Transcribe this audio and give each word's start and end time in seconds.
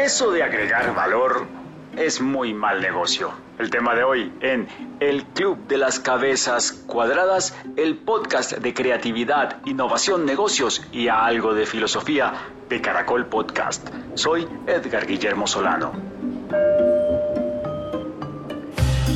Eso 0.00 0.30
de 0.30 0.42
agregar 0.42 0.94
valor 0.94 1.46
es 1.94 2.22
muy 2.22 2.54
mal 2.54 2.80
negocio. 2.80 3.34
El 3.58 3.68
tema 3.68 3.94
de 3.94 4.02
hoy 4.02 4.32
en 4.40 4.66
El 4.98 5.24
Club 5.24 5.66
de 5.66 5.76
las 5.76 6.00
Cabezas 6.00 6.72
Cuadradas, 6.86 7.54
el 7.76 7.98
podcast 7.98 8.52
de 8.52 8.72
creatividad, 8.72 9.60
innovación, 9.66 10.24
negocios 10.24 10.80
y 10.90 11.08
algo 11.08 11.52
de 11.52 11.66
filosofía 11.66 12.32
de 12.70 12.80
Caracol 12.80 13.26
Podcast. 13.26 13.90
Soy 14.14 14.48
Edgar 14.66 15.06
Guillermo 15.06 15.46
Solano. 15.46 15.92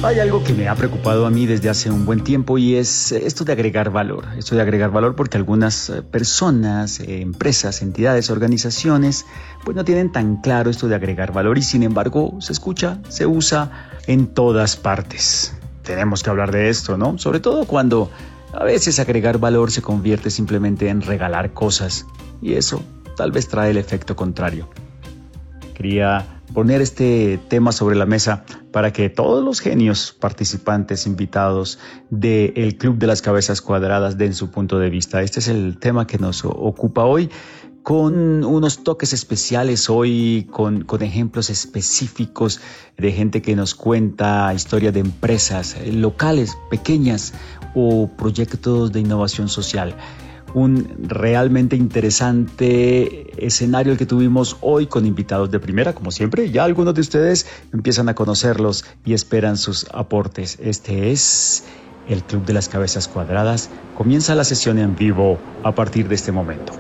Hay 0.05 0.21
algo 0.21 0.45
que 0.45 0.53
me 0.53 0.69
ha 0.69 0.75
preocupado 0.75 1.25
a 1.25 1.31
mí 1.31 1.47
desde 1.47 1.71
hace 1.71 1.91
un 1.91 2.05
buen 2.05 2.23
tiempo 2.23 2.59
y 2.59 2.77
es 2.77 3.11
esto 3.11 3.43
de 3.47 3.53
agregar 3.53 3.89
valor. 3.89 4.27
Esto 4.37 4.55
de 4.55 4.61
agregar 4.61 4.91
valor 4.91 5.17
porque 5.17 5.39
algunas 5.39 5.89
eh, 5.89 6.03
personas, 6.03 7.01
eh, 7.01 7.23
empresas, 7.23 7.81
entidades, 7.81 8.29
organizaciones, 8.29 9.25
pues 9.65 9.75
no 9.75 9.83
tienen 9.83 10.13
tan 10.13 10.43
claro 10.43 10.69
esto 10.69 10.89
de 10.89 10.95
agregar 10.95 11.33
valor 11.33 11.57
y 11.57 11.63
sin 11.63 11.83
embargo 11.83 12.37
se 12.41 12.53
escucha, 12.53 13.01
se 13.09 13.25
usa 13.25 13.89
en 14.07 14.27
todas 14.27 14.77
partes. 14.77 15.57
Tenemos 15.83 16.23
que 16.23 16.29
hablar 16.29 16.53
de 16.53 16.69
esto, 16.69 16.99
¿no? 16.99 17.17
Sobre 17.17 17.41
todo 17.41 17.65
cuando 17.65 18.11
a 18.53 18.63
veces 18.63 18.99
agregar 18.99 19.39
valor 19.39 19.71
se 19.71 19.81
convierte 19.81 20.29
simplemente 20.29 20.91
en 20.91 21.01
regalar 21.01 21.55
cosas 21.55 22.05
y 22.43 22.55
eso 22.55 22.83
tal 23.17 23.33
vez 23.33 23.49
trae 23.49 23.71
el 23.71 23.79
efecto 23.79 24.15
contrario. 24.15 24.69
Quería 25.73 26.34
poner 26.53 26.81
este 26.81 27.39
tema 27.49 27.73
sobre 27.73 27.97
la 27.97 28.07
mesa 28.07 28.45
para 28.73 28.93
que 28.93 29.09
todos 29.09 29.45
los 29.45 29.61
genios 29.61 30.13
participantes 30.19 31.07
invitados 31.07 31.79
del 32.11 32.77
Club 32.77 32.99
de 32.99 33.07
las 33.07 33.23
Cabezas 33.23 33.61
Cuadradas 33.61 34.19
den 34.19 34.35
su 34.35 34.51
punto 34.51 34.79
de 34.79 34.91
vista. 34.91 35.23
Este 35.23 35.41
es 35.41 35.49
el 35.49 35.79
tema 35.79 36.07
que 36.07 36.19
nos 36.19 36.45
ocupa 36.45 37.05
hoy 37.05 37.31
con 37.83 38.45
unos 38.45 38.83
toques 38.83 39.13
especiales 39.13 39.91
hoy, 39.91 40.49
con, 40.51 40.85
con, 40.85 41.03
ejemplos 41.03 41.51
específicos 41.51 42.61
de 42.97 43.13
gente 43.13 43.43
que 43.43 43.55
nos 43.55 43.75
cuenta 43.75 44.53
historias 44.55 44.95
de 44.95 45.01
empresas 45.01 45.77
locales, 45.87 46.57
pequeñas 46.71 47.35
o 47.75 48.09
proyectos 48.09 48.91
de 48.91 49.01
innovación 49.01 49.51
social 49.51 49.95
un 50.55 50.89
realmente 51.03 51.77
interesante 51.77 53.45
escenario 53.45 53.93
el 53.93 53.99
que 53.99 54.07
tuvimos 54.07 54.57
hoy 54.61 54.87
con 54.87 55.05
invitados 55.05 55.51
de 55.51 55.59
primera, 55.59 55.95
como 55.95 56.11
siempre. 56.11 56.51
Ya 56.51 56.65
algunos 56.65 56.95
de 56.95 57.01
ustedes 57.01 57.47
empiezan 57.73 58.09
a 58.09 58.15
conocerlos 58.15 58.85
y 59.05 59.13
esperan 59.13 59.57
sus 59.57 59.87
aportes. 59.93 60.59
Este 60.63 61.11
es 61.11 61.65
el 62.09 62.23
Club 62.23 62.45
de 62.45 62.53
las 62.53 62.69
Cabezas 62.69 63.09
Cuadradas. 63.09 63.69
Comienza 63.99 64.35
la 64.35 64.45
sesión 64.45 64.79
en 64.79 64.97
vivo 64.97 65.39
a 65.65 65.75
partir 65.75 66.09
de 66.09 66.15
este 66.15 66.33
momento. 66.33 66.73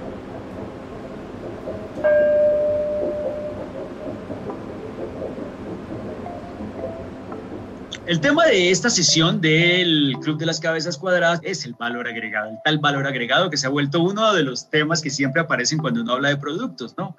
El 8.07 8.21
tema 8.21 8.45
de 8.45 8.71
esta 8.71 8.91
sesión 8.91 9.41
del 9.41 10.19
Club 10.21 10.37
de 10.37 10.45
las 10.45 10.61
Cabezas 10.61 10.99
Cuadradas 10.99 11.41
es 11.43 11.65
el 11.65 11.73
valor 11.73 12.07
agregado, 12.07 12.51
el 12.51 12.59
tal 12.63 12.79
valor 12.79 13.07
agregado 13.07 13.49
que 13.49 13.57
se 13.57 13.67
ha 13.67 13.71
vuelto 13.71 14.03
uno 14.03 14.35
de 14.35 14.43
los 14.43 14.69
temas 14.69 15.01
que 15.01 15.09
siempre 15.09 15.41
aparecen 15.41 15.79
cuando 15.79 16.03
uno 16.03 16.13
habla 16.13 16.29
de 16.29 16.37
productos, 16.37 16.95
¿no? 16.99 17.17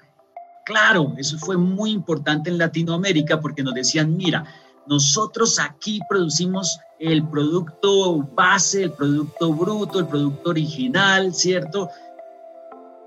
Claro, 0.64 1.16
eso 1.18 1.40
fue 1.40 1.58
muy 1.58 1.90
importante 1.90 2.52
en 2.52 2.60
Latinoamérica 2.60 3.40
porque 3.40 3.64
nos 3.64 3.74
decían, 3.74 4.16
mira, 4.16 4.46
nosotros 4.86 5.58
aquí 5.60 6.00
producimos 6.08 6.80
el 7.00 7.28
producto 7.30 8.20
base, 8.36 8.84
el 8.84 8.92
producto 8.92 9.54
bruto, 9.54 9.98
el 9.98 10.08
producto 10.08 10.52
original, 10.52 11.34
¿cierto? 11.34 11.90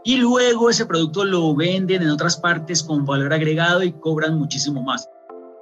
Y 0.03 0.17
luego 0.17 0.69
ese 0.69 0.85
producto 0.85 1.25
lo 1.25 1.55
venden 1.55 2.03
en 2.03 2.11
otras 2.11 2.39
partes 2.39 2.83
con 2.83 3.07
valor 3.07 3.33
agregado 3.33 3.85
y 3.85 3.93
cobran 3.93 4.37
muchísimo 4.37 4.83
más. 4.83 5.09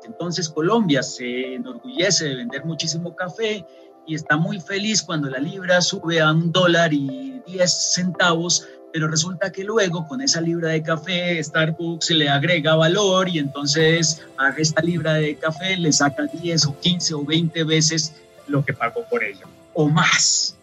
Entonces 0.06 0.48
Colombia 0.48 1.02
se 1.02 1.54
enorgullece 1.54 2.26
de 2.26 2.36
vender 2.36 2.64
muchísimo 2.64 3.14
café 3.14 3.64
y 4.06 4.14
está 4.14 4.36
muy 4.36 4.60
feliz 4.60 5.02
cuando 5.02 5.28
la 5.28 5.38
libra 5.38 5.80
sube 5.80 6.20
a 6.20 6.30
un 6.30 6.52
dólar 6.52 6.92
y 6.92 7.42
10 7.46 7.92
centavos, 7.94 8.66
pero 8.92 9.08
resulta 9.08 9.50
que 9.50 9.64
luego 9.64 10.06
con 10.06 10.22
esa 10.22 10.40
libra 10.40 10.70
de 10.70 10.82
café 10.82 11.42
Starbucks 11.42 12.10
le 12.10 12.28
agrega 12.28 12.76
valor 12.76 13.28
y 13.28 13.38
entonces 13.38 14.22
a 14.38 14.50
esta 14.50 14.80
libra 14.80 15.14
de 15.14 15.36
café 15.36 15.76
le 15.76 15.92
saca 15.92 16.24
10 16.24 16.66
o 16.66 16.78
15 16.78 17.14
o 17.14 17.24
20 17.24 17.64
veces 17.64 18.14
lo 18.46 18.64
que 18.64 18.72
pagó 18.72 19.04
por 19.10 19.24
ella 19.24 19.44
o 19.74 19.88
más. 19.88 20.56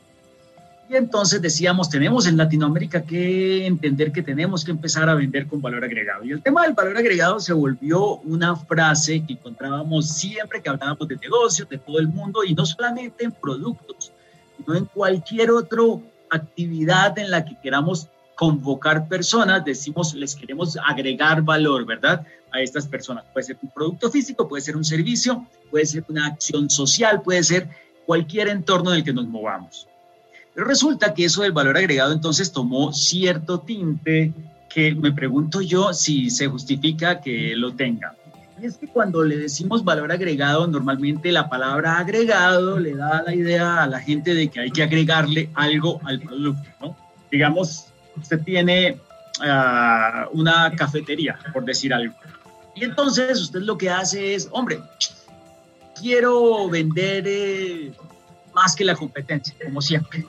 Entonces 0.95 1.41
decíamos, 1.41 1.89
tenemos 1.89 2.27
en 2.27 2.37
Latinoamérica 2.37 3.01
que 3.01 3.65
entender 3.65 4.11
que 4.11 4.21
tenemos 4.21 4.63
que 4.63 4.69
empezar 4.69 5.09
a 5.09 5.15
vender 5.15 5.47
con 5.47 5.59
valor 5.59 5.83
agregado. 5.83 6.23
Y 6.23 6.31
el 6.31 6.43
tema 6.43 6.63
del 6.63 6.73
valor 6.73 6.95
agregado 6.95 7.39
se 7.39 7.51
volvió 7.51 8.17
una 8.17 8.55
frase 8.55 9.23
que 9.25 9.33
encontrábamos 9.33 10.07
siempre 10.07 10.61
que 10.61 10.69
hablábamos 10.69 11.07
de 11.07 11.15
negocios, 11.15 11.67
de 11.67 11.79
todo 11.79 11.97
el 11.97 12.07
mundo, 12.07 12.43
y 12.43 12.53
no 12.53 12.63
solamente 12.63 13.23
en 13.23 13.31
productos, 13.31 14.11
sino 14.57 14.77
en 14.77 14.85
cualquier 14.85 15.49
otra 15.49 15.81
actividad 16.29 17.17
en 17.17 17.31
la 17.31 17.43
que 17.43 17.57
queramos 17.63 18.07
convocar 18.35 19.07
personas, 19.07 19.65
decimos, 19.65 20.13
les 20.13 20.35
queremos 20.35 20.77
agregar 20.77 21.41
valor, 21.41 21.85
¿verdad? 21.87 22.25
A 22.51 22.61
estas 22.61 22.85
personas. 22.85 23.25
Puede 23.33 23.47
ser 23.47 23.57
un 23.63 23.71
producto 23.71 24.11
físico, 24.11 24.47
puede 24.47 24.61
ser 24.61 24.77
un 24.77 24.85
servicio, 24.85 25.47
puede 25.71 25.87
ser 25.87 26.05
una 26.07 26.27
acción 26.27 26.69
social, 26.69 27.23
puede 27.23 27.43
ser 27.43 27.67
cualquier 28.05 28.49
entorno 28.49 28.91
en 28.91 28.97
el 28.97 29.03
que 29.03 29.13
nos 29.13 29.25
movamos. 29.25 29.87
Pero 30.53 30.67
resulta 30.67 31.13
que 31.13 31.25
eso 31.25 31.41
del 31.41 31.51
valor 31.51 31.77
agregado 31.77 32.13
entonces 32.13 32.51
tomó 32.51 32.93
cierto 32.93 33.59
tinte 33.59 34.33
que 34.69 34.93
me 34.93 35.11
pregunto 35.11 35.61
yo 35.61 35.93
si 35.93 36.29
se 36.29 36.47
justifica 36.47 37.21
que 37.21 37.55
lo 37.55 37.73
tenga. 37.73 38.15
Y 38.61 38.65
es 38.65 38.77
que 38.77 38.87
cuando 38.87 39.23
le 39.23 39.37
decimos 39.37 39.83
valor 39.83 40.11
agregado, 40.11 40.67
normalmente 40.67 41.31
la 41.31 41.49
palabra 41.49 41.97
agregado 41.97 42.79
le 42.79 42.95
da 42.95 43.23
la 43.23 43.33
idea 43.33 43.83
a 43.83 43.87
la 43.87 43.99
gente 43.99 44.33
de 44.35 44.47
que 44.47 44.61
hay 44.61 44.71
que 44.71 44.83
agregarle 44.83 45.49
algo 45.55 45.99
al 46.05 46.19
producto, 46.21 46.69
¿no? 46.79 46.95
Digamos, 47.31 47.87
usted 48.15 48.41
tiene 48.43 48.99
ah, 49.41 50.27
una 50.33 50.71
cafetería, 50.75 51.37
por 51.51 51.65
decir 51.65 51.93
algo. 51.93 52.13
Y 52.75 52.83
entonces 52.83 53.41
usted 53.41 53.61
lo 53.61 53.77
que 53.77 53.89
hace 53.89 54.35
es, 54.35 54.47
hombre, 54.51 54.79
quiero 55.99 56.69
vender 56.69 57.23
eh, 57.27 57.91
más 58.53 58.75
que 58.75 58.85
la 58.85 58.95
competencia, 58.95 59.55
como 59.63 59.81
siempre 59.81 60.25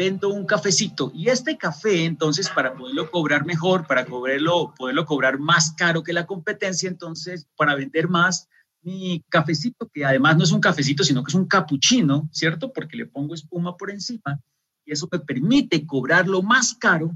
vendo 0.00 0.30
un 0.30 0.46
cafecito 0.46 1.12
y 1.14 1.28
este 1.28 1.58
café 1.58 2.06
entonces 2.06 2.48
para 2.48 2.72
poderlo 2.72 3.10
cobrar 3.10 3.44
mejor, 3.44 3.86
para 3.86 4.06
poderlo, 4.06 4.72
poderlo 4.74 5.04
cobrar 5.04 5.38
más 5.38 5.72
caro 5.72 6.02
que 6.02 6.14
la 6.14 6.24
competencia, 6.24 6.88
entonces 6.88 7.46
para 7.54 7.74
vender 7.74 8.08
más, 8.08 8.48
mi 8.80 9.22
cafecito, 9.28 9.90
que 9.92 10.06
además 10.06 10.38
no 10.38 10.44
es 10.44 10.52
un 10.52 10.60
cafecito, 10.62 11.04
sino 11.04 11.22
que 11.22 11.32
es 11.32 11.34
un 11.34 11.44
capuchino, 11.44 12.30
¿cierto? 12.32 12.72
Porque 12.72 12.96
le 12.96 13.04
pongo 13.04 13.34
espuma 13.34 13.76
por 13.76 13.90
encima 13.90 14.40
y 14.86 14.92
eso 14.92 15.06
me 15.12 15.18
permite 15.18 15.84
cobrarlo 15.84 16.40
más 16.40 16.72
caro. 16.72 17.14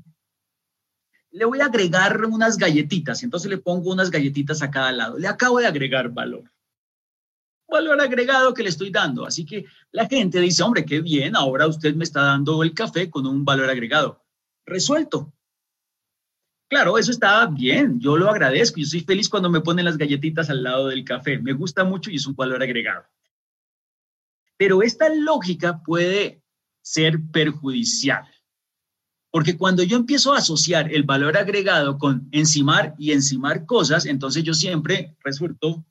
Le 1.30 1.46
voy 1.46 1.62
a 1.62 1.66
agregar 1.66 2.22
unas 2.26 2.58
galletitas, 2.58 3.22
entonces 3.22 3.48
le 3.48 3.56
pongo 3.56 3.94
unas 3.94 4.10
galletitas 4.10 4.60
a 4.60 4.70
cada 4.70 4.92
lado. 4.92 5.18
Le 5.18 5.26
acabo 5.26 5.58
de 5.58 5.66
agregar 5.66 6.10
valor 6.10 6.53
valor 7.74 8.00
agregado 8.00 8.54
que 8.54 8.62
le 8.62 8.68
estoy 8.68 8.90
dando. 8.90 9.26
Así 9.26 9.44
que 9.44 9.66
la 9.90 10.06
gente 10.06 10.40
dice, 10.40 10.62
hombre, 10.62 10.84
qué 10.84 11.00
bien, 11.00 11.34
ahora 11.36 11.66
usted 11.66 11.94
me 11.94 12.04
está 12.04 12.22
dando 12.22 12.62
el 12.62 12.72
café 12.72 13.10
con 13.10 13.26
un 13.26 13.44
valor 13.44 13.68
agregado. 13.68 14.22
Resuelto. 14.64 15.32
Claro, 16.70 16.96
eso 16.96 17.10
está 17.10 17.46
bien, 17.46 18.00
yo 18.00 18.16
lo 18.16 18.30
agradezco, 18.30 18.80
yo 18.80 18.86
soy 18.86 19.00
feliz 19.00 19.28
cuando 19.28 19.50
me 19.50 19.60
ponen 19.60 19.84
las 19.84 19.98
galletitas 19.98 20.48
al 20.50 20.62
lado 20.62 20.88
del 20.88 21.04
café, 21.04 21.38
me 21.38 21.52
gusta 21.52 21.84
mucho 21.84 22.10
y 22.10 22.16
es 22.16 22.26
un 22.26 22.34
valor 22.34 22.62
agregado. 22.62 23.04
Pero 24.56 24.82
esta 24.82 25.08
lógica 25.14 25.82
puede 25.82 26.42
ser 26.80 27.20
perjudicial, 27.32 28.24
porque 29.30 29.56
cuando 29.56 29.82
yo 29.82 29.96
empiezo 29.96 30.32
a 30.32 30.38
asociar 30.38 30.92
el 30.92 31.02
valor 31.02 31.36
agregado 31.36 31.98
con 31.98 32.28
encimar 32.32 32.94
y 32.98 33.12
encimar 33.12 33.66
cosas, 33.66 34.06
entonces 34.06 34.42
yo 34.42 34.54
siempre 34.54 35.14
resulto 35.22 35.84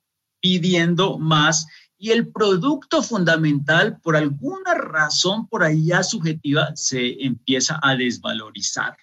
pidiendo 0.43 1.17
más 1.17 1.67
y 1.97 2.11
el 2.11 2.27
producto 2.27 3.01
fundamental, 3.01 4.01
por 4.01 4.17
alguna 4.17 4.73
razón 4.73 5.47
por 5.47 5.63
ya 5.73 6.03
subjetiva, 6.03 6.75
se 6.75 7.23
empieza 7.23 7.79
a 7.81 7.95
desvalorizar. 7.95 8.97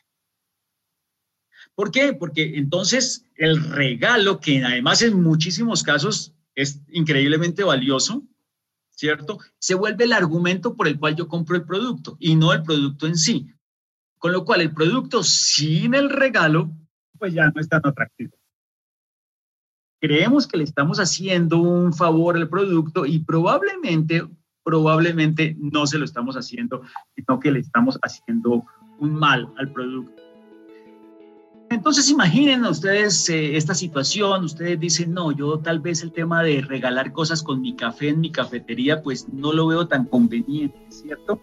¿Por 1.75 1.91
qué? 1.91 2.13
Porque 2.13 2.59
entonces 2.59 3.25
el 3.37 3.71
regalo, 3.71 4.39
que 4.39 4.63
además 4.63 5.01
en 5.01 5.23
muchísimos 5.23 5.83
casos 5.83 6.35
es 6.55 6.83
increíblemente 6.89 7.65
valioso, 7.65 8.23
¿cierto? 8.91 9.39
Se 9.59 9.75
vuelve 9.75 10.05
el 10.05 10.13
argumento 10.13 10.77
por 10.77 10.89
el 10.89 10.99
cual 10.99 11.17
yo 11.17 11.27
compro 11.27 11.57
el 11.57 11.65
producto 11.65 12.19
y 12.21 12.37
no 12.37 12.53
el 12.53 12.63
producto 12.63 13.07
en 13.07 13.17
sí. 13.17 13.49
Con 14.19 14.33
lo 14.33 14.45
cual 14.45 14.61
el 14.61 14.75
producto 14.75 15.23
sin 15.23 15.95
el 15.95 16.11
regalo, 16.11 16.71
pues 17.19 17.33
ya 17.33 17.47
no 17.47 17.59
es 17.63 17.69
tan 17.71 17.81
atractivo 17.83 18.40
creemos 20.01 20.47
que 20.47 20.57
le 20.57 20.65
estamos 20.65 20.99
haciendo 20.99 21.59
un 21.59 21.93
favor 21.93 22.37
al 22.37 22.49
producto 22.49 23.05
y 23.07 23.21
probablemente, 23.21 24.27
probablemente 24.65 25.57
no 25.59 25.87
se 25.87 25.99
lo 25.99 26.05
estamos 26.05 26.37
haciendo, 26.37 26.83
sino 27.15 27.39
que 27.39 27.53
le 27.53 27.61
estamos 27.61 27.99
haciendo 28.03 28.65
un 28.99 29.15
mal 29.15 29.49
al 29.59 29.71
producto. 29.73 30.21
Entonces 31.69 32.11
imaginen 32.11 32.65
ustedes 32.65 33.29
eh, 33.29 33.57
esta 33.57 33.75
situación, 33.75 34.43
ustedes 34.43 34.81
dicen, 34.81 35.15
no, 35.15 35.31
yo 35.31 35.61
tal 35.61 35.79
vez 35.79 36.03
el 36.03 36.11
tema 36.11 36.43
de 36.43 36.63
regalar 36.63 37.13
cosas 37.13 37.45
con 37.45 37.61
mi 37.61 37.77
café 37.77 38.09
en 38.09 38.21
mi 38.21 38.33
cafetería, 38.33 39.03
pues 39.03 39.29
no 39.33 39.53
lo 39.53 39.69
veo 39.69 39.87
tan 39.87 40.07
conveniente, 40.07 40.77
¿cierto? 40.89 41.41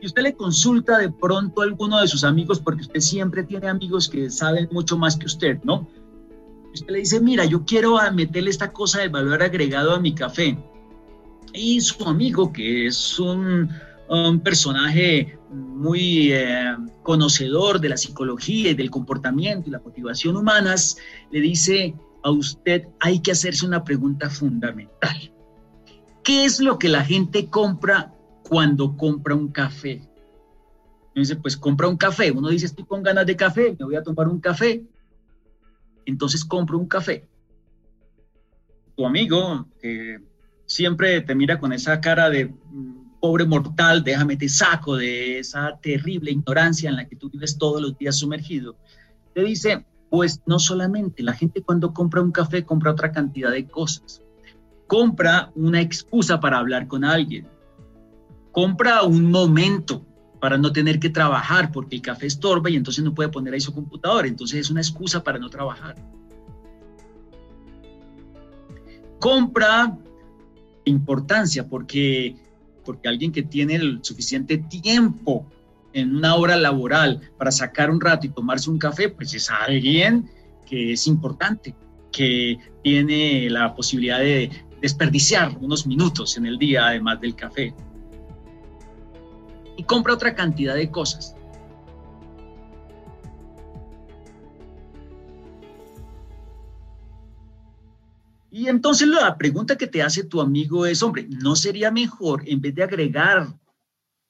Y 0.00 0.06
usted 0.06 0.22
le 0.22 0.34
consulta 0.34 0.98
de 0.98 1.10
pronto 1.10 1.60
a 1.60 1.64
alguno 1.64 2.00
de 2.00 2.08
sus 2.08 2.24
amigos, 2.24 2.58
porque 2.58 2.82
usted 2.82 3.00
siempre 3.00 3.44
tiene 3.44 3.68
amigos 3.68 4.08
que 4.08 4.30
saben 4.30 4.68
mucho 4.72 4.96
más 4.96 5.16
que 5.16 5.26
usted, 5.26 5.62
¿no? 5.62 5.86
Usted 6.76 6.92
le 6.92 6.98
dice, 6.98 7.20
mira, 7.20 7.46
yo 7.46 7.64
quiero 7.64 7.96
meterle 8.12 8.50
esta 8.50 8.70
cosa 8.70 9.00
de 9.00 9.08
valor 9.08 9.42
agregado 9.42 9.94
a 9.94 9.98
mi 9.98 10.14
café. 10.14 10.58
Y 11.54 11.80
su 11.80 12.04
amigo, 12.04 12.52
que 12.52 12.86
es 12.86 13.18
un, 13.18 13.70
personaje 14.44 15.38
muy 15.50 16.32
eh, 16.32 16.76
conocedor 17.02 17.80
de 17.80 17.88
la 17.88 17.96
psicología 17.96 18.70
y 18.70 18.74
del 18.74 18.90
comportamiento 18.90 19.68
y 19.68 19.72
la 19.72 19.80
motivación 19.80 20.36
humanas, 20.36 20.98
le 21.30 21.40
dice 21.40 21.94
a 22.22 22.30
usted, 22.30 22.88
hay 23.00 23.20
que 23.20 23.32
hacerse 23.32 23.64
una 23.64 23.82
pregunta 23.82 24.28
fundamental. 24.28 25.32
¿Qué 26.22 26.44
es 26.44 26.60
lo 26.60 26.78
que 26.78 26.90
la 26.90 27.04
gente 27.04 27.48
compra 27.48 28.12
cuando 28.42 28.98
compra 28.98 29.34
un 29.34 29.48
café? 29.48 30.02
dice, 31.14 31.36
pues 31.36 31.56
compra 31.56 31.88
un 31.88 31.96
café. 31.96 32.30
Uno 32.30 32.50
dice, 32.50 32.66
estoy 32.66 32.84
con 32.84 33.02
ganas 33.02 33.24
de 33.24 33.34
café, 33.34 33.74
me 33.78 33.86
voy 33.86 33.96
a 33.96 34.02
tomar 34.02 34.28
un 34.28 34.40
café. 34.40 34.84
Entonces 36.06 36.44
compro 36.44 36.78
un 36.78 36.86
café. 36.86 37.28
Tu 38.96 39.04
amigo, 39.04 39.68
que 39.80 40.18
siempre 40.64 41.20
te 41.20 41.34
mira 41.34 41.58
con 41.58 41.72
esa 41.72 42.00
cara 42.00 42.30
de 42.30 42.46
mm, 42.46 43.20
pobre 43.20 43.44
mortal, 43.44 44.02
déjame 44.02 44.36
te 44.36 44.48
saco 44.48 44.96
de 44.96 45.38
esa 45.38 45.78
terrible 45.82 46.30
ignorancia 46.30 46.88
en 46.88 46.96
la 46.96 47.06
que 47.06 47.16
tú 47.16 47.28
vives 47.28 47.58
todos 47.58 47.82
los 47.82 47.98
días 47.98 48.16
sumergido, 48.16 48.76
te 49.34 49.42
dice, 49.42 49.84
pues 50.08 50.42
no 50.46 50.58
solamente, 50.58 51.22
la 51.22 51.32
gente 51.32 51.62
cuando 51.62 51.92
compra 51.92 52.22
un 52.22 52.32
café 52.32 52.64
compra 52.64 52.92
otra 52.92 53.12
cantidad 53.12 53.50
de 53.50 53.66
cosas. 53.66 54.22
Compra 54.86 55.50
una 55.56 55.80
excusa 55.80 56.38
para 56.40 56.58
hablar 56.58 56.86
con 56.86 57.04
alguien. 57.04 57.48
Compra 58.52 59.02
un 59.02 59.30
momento 59.30 60.06
para 60.40 60.58
no 60.58 60.72
tener 60.72 60.98
que 60.98 61.10
trabajar 61.10 61.72
porque 61.72 61.96
el 61.96 62.02
café 62.02 62.26
estorba 62.26 62.70
y 62.70 62.76
entonces 62.76 63.04
no 63.04 63.14
puede 63.14 63.28
poner 63.28 63.54
ahí 63.54 63.60
su 63.60 63.72
computador. 63.72 64.26
Entonces 64.26 64.60
es 64.60 64.70
una 64.70 64.80
excusa 64.80 65.22
para 65.22 65.38
no 65.38 65.48
trabajar. 65.48 65.96
Compra 69.18 69.96
importancia 70.84 71.66
porque, 71.66 72.36
porque 72.84 73.08
alguien 73.08 73.32
que 73.32 73.42
tiene 73.42 73.76
el 73.76 74.00
suficiente 74.02 74.58
tiempo 74.58 75.46
en 75.92 76.14
una 76.14 76.34
hora 76.34 76.56
laboral 76.56 77.20
para 77.38 77.50
sacar 77.50 77.90
un 77.90 78.00
rato 78.00 78.26
y 78.26 78.30
tomarse 78.30 78.70
un 78.70 78.78
café, 78.78 79.08
pues 79.08 79.32
es 79.34 79.50
alguien 79.50 80.30
que 80.66 80.92
es 80.92 81.06
importante, 81.06 81.74
que 82.12 82.58
tiene 82.82 83.48
la 83.48 83.74
posibilidad 83.74 84.18
de 84.18 84.50
desperdiciar 84.80 85.56
unos 85.60 85.86
minutos 85.86 86.36
en 86.36 86.46
el 86.46 86.58
día 86.58 86.88
además 86.88 87.20
del 87.20 87.34
café. 87.34 87.74
Y 89.76 89.84
compra 89.84 90.14
otra 90.14 90.34
cantidad 90.34 90.74
de 90.74 90.90
cosas. 90.90 91.36
Y 98.56 98.68
entonces 98.68 99.06
la 99.06 99.36
pregunta 99.36 99.76
que 99.76 99.86
te 99.86 100.02
hace 100.02 100.24
tu 100.24 100.40
amigo 100.40 100.86
es, 100.86 101.02
hombre, 101.02 101.26
¿no 101.28 101.54
sería 101.56 101.90
mejor 101.90 102.42
en 102.46 102.62
vez 102.62 102.74
de 102.74 102.84
agregar 102.84 103.48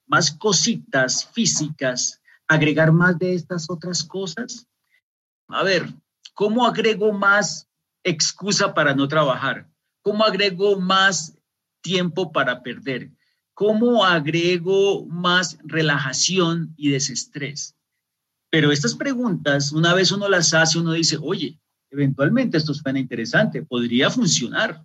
más 0.05 0.33
cositas 0.33 1.27
físicas, 1.33 2.21
agregar 2.49 2.91
más 2.91 3.17
de 3.21 3.35
estas 3.35 3.71
otras 3.71 4.03
cosas? 4.03 4.67
A 5.47 5.63
ver, 5.63 5.95
¿cómo 6.35 6.67
agrego 6.67 7.13
más 7.13 7.69
excusa 8.03 8.75
para 8.75 8.97
no 8.97 9.07
trabajar? 9.07 9.71
¿Cómo 10.03 10.25
agrego 10.25 10.81
más 10.81 11.39
tiempo 11.81 12.33
para 12.33 12.65
perder? 12.65 13.13
¿Cómo 13.57 14.05
agrego 14.05 15.07
más 15.07 15.57
relajación 15.65 16.75
y 16.77 16.91
desestrés? 16.91 17.75
Pero 18.51 18.71
estas 18.71 18.95
preguntas, 18.95 19.73
una 19.73 19.95
vez 19.95 20.13
uno 20.13 20.29
las 20.29 20.53
hace, 20.53 20.79
uno 20.79 20.93
dice, 20.93 21.17
oye, 21.19 21.59
eventualmente 21.91 22.59
esto 22.59 22.75
suena 22.75 22.99
interesante, 22.99 23.63
podría 23.63 24.11
funcionar. 24.11 24.85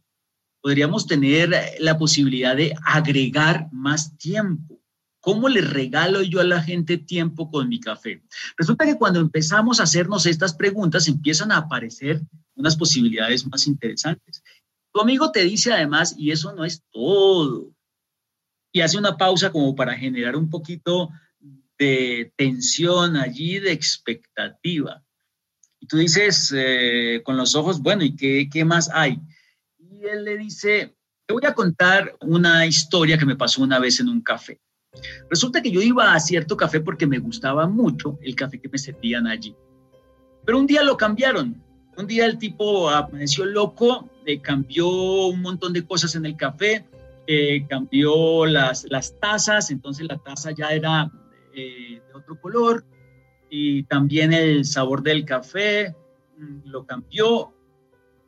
Podríamos 0.62 1.06
tener 1.06 1.53
la 1.79 1.97
posibilidad 1.97 2.56
de 2.56 2.73
agregar 2.85 3.68
más 3.73 4.18
tiempo. 4.18 4.81
¿Cómo 5.19 5.50
le 5.50 5.59
regalo 5.59 6.21
yo 6.21 6.39
a 6.39 6.45
la 6.45 6.63
gente 6.63 6.97
tiempo 6.97 7.51
con 7.51 7.68
mi 7.68 7.81
café? 7.81 8.23
Resulta 8.56 8.85
que 8.85 8.97
cuando 8.97 9.19
empezamos 9.19 9.81
a 9.81 9.83
hacernos 9.83 10.25
estas 10.25 10.53
preguntas 10.53 11.09
empiezan 11.09 11.51
a 11.51 11.57
aparecer 11.57 12.21
unas 12.56 12.77
posibilidades 12.77 13.45
más 13.47 13.68
interesantes. 13.68 14.41
Tu 14.94 15.01
amigo 15.01 15.29
te 15.29 15.44
dice 15.44 15.73
además, 15.73 16.15
y 16.18 16.31
eso 16.31 16.53
no 16.53 16.63
es 16.63 16.81
todo, 16.89 17.73
y 18.71 18.81
hace 18.81 18.97
una 18.97 19.18
pausa 19.18 19.51
como 19.51 19.75
para 19.75 19.95
generar 19.95 20.35
un 20.35 20.50
poquito 20.50 21.09
de 21.77 22.31
tensión 22.35 23.18
allí, 23.18 23.59
de 23.59 23.71
expectativa. 23.71 25.03
Y 25.79 25.88
tú 25.88 25.97
dices 25.97 26.53
eh, 26.56 27.21
con 27.23 27.38
los 27.38 27.56
ojos, 27.56 27.81
bueno, 27.81 28.03
¿y 28.03 28.15
qué, 28.15 28.50
qué 28.51 28.63
más 28.63 28.89
hay? 28.94 29.19
Y 29.79 30.06
él 30.06 30.23
le 30.23 30.38
dice, 30.38 30.95
te 31.25 31.33
voy 31.33 31.45
a 31.45 31.56
contar 31.56 32.15
una 32.21 32.65
historia 32.65 33.18
que 33.18 33.25
me 33.25 33.35
pasó 33.35 33.63
una 33.63 33.79
vez 33.79 34.00
en 34.00 34.09
un 34.09 34.21
café. 34.21 34.59
Resulta 35.29 35.62
que 35.62 35.71
yo 35.71 35.81
iba 35.81 36.13
a 36.13 36.19
cierto 36.19 36.57
café 36.57 36.81
porque 36.81 37.07
me 37.07 37.19
gustaba 37.19 37.68
mucho 37.68 38.19
el 38.21 38.35
café 38.35 38.59
que 38.59 38.69
me 38.69 38.77
servían 38.77 39.25
allí. 39.25 39.56
Pero 40.45 40.59
un 40.59 40.68
día 40.68 40.83
lo 40.83 40.97
cambiaron. 40.97 41.63
Un 41.97 42.07
día 42.07 42.25
el 42.25 42.38
tipo 42.38 42.89
amaneció 42.89 43.45
loco, 43.45 44.09
eh, 44.25 44.41
cambió 44.41 44.88
un 45.27 45.41
montón 45.41 45.73
de 45.73 45.85
cosas 45.85 46.15
en 46.15 46.25
el 46.25 46.38
café, 46.38 46.85
eh, 47.27 47.65
cambió 47.68 48.45
las, 48.45 48.85
las 48.89 49.19
tazas, 49.19 49.71
entonces 49.71 50.07
la 50.07 50.18
taza 50.18 50.51
ya 50.51 50.69
era 50.69 51.12
de 51.53 52.01
otro 52.13 52.39
color, 52.39 52.85
y 53.51 53.83
también 53.83 54.31
el 54.31 54.63
sabor 54.63 55.03
del 55.03 55.25
café 55.25 55.94
mm, 56.38 56.69
lo 56.69 56.85
cambió. 56.85 57.53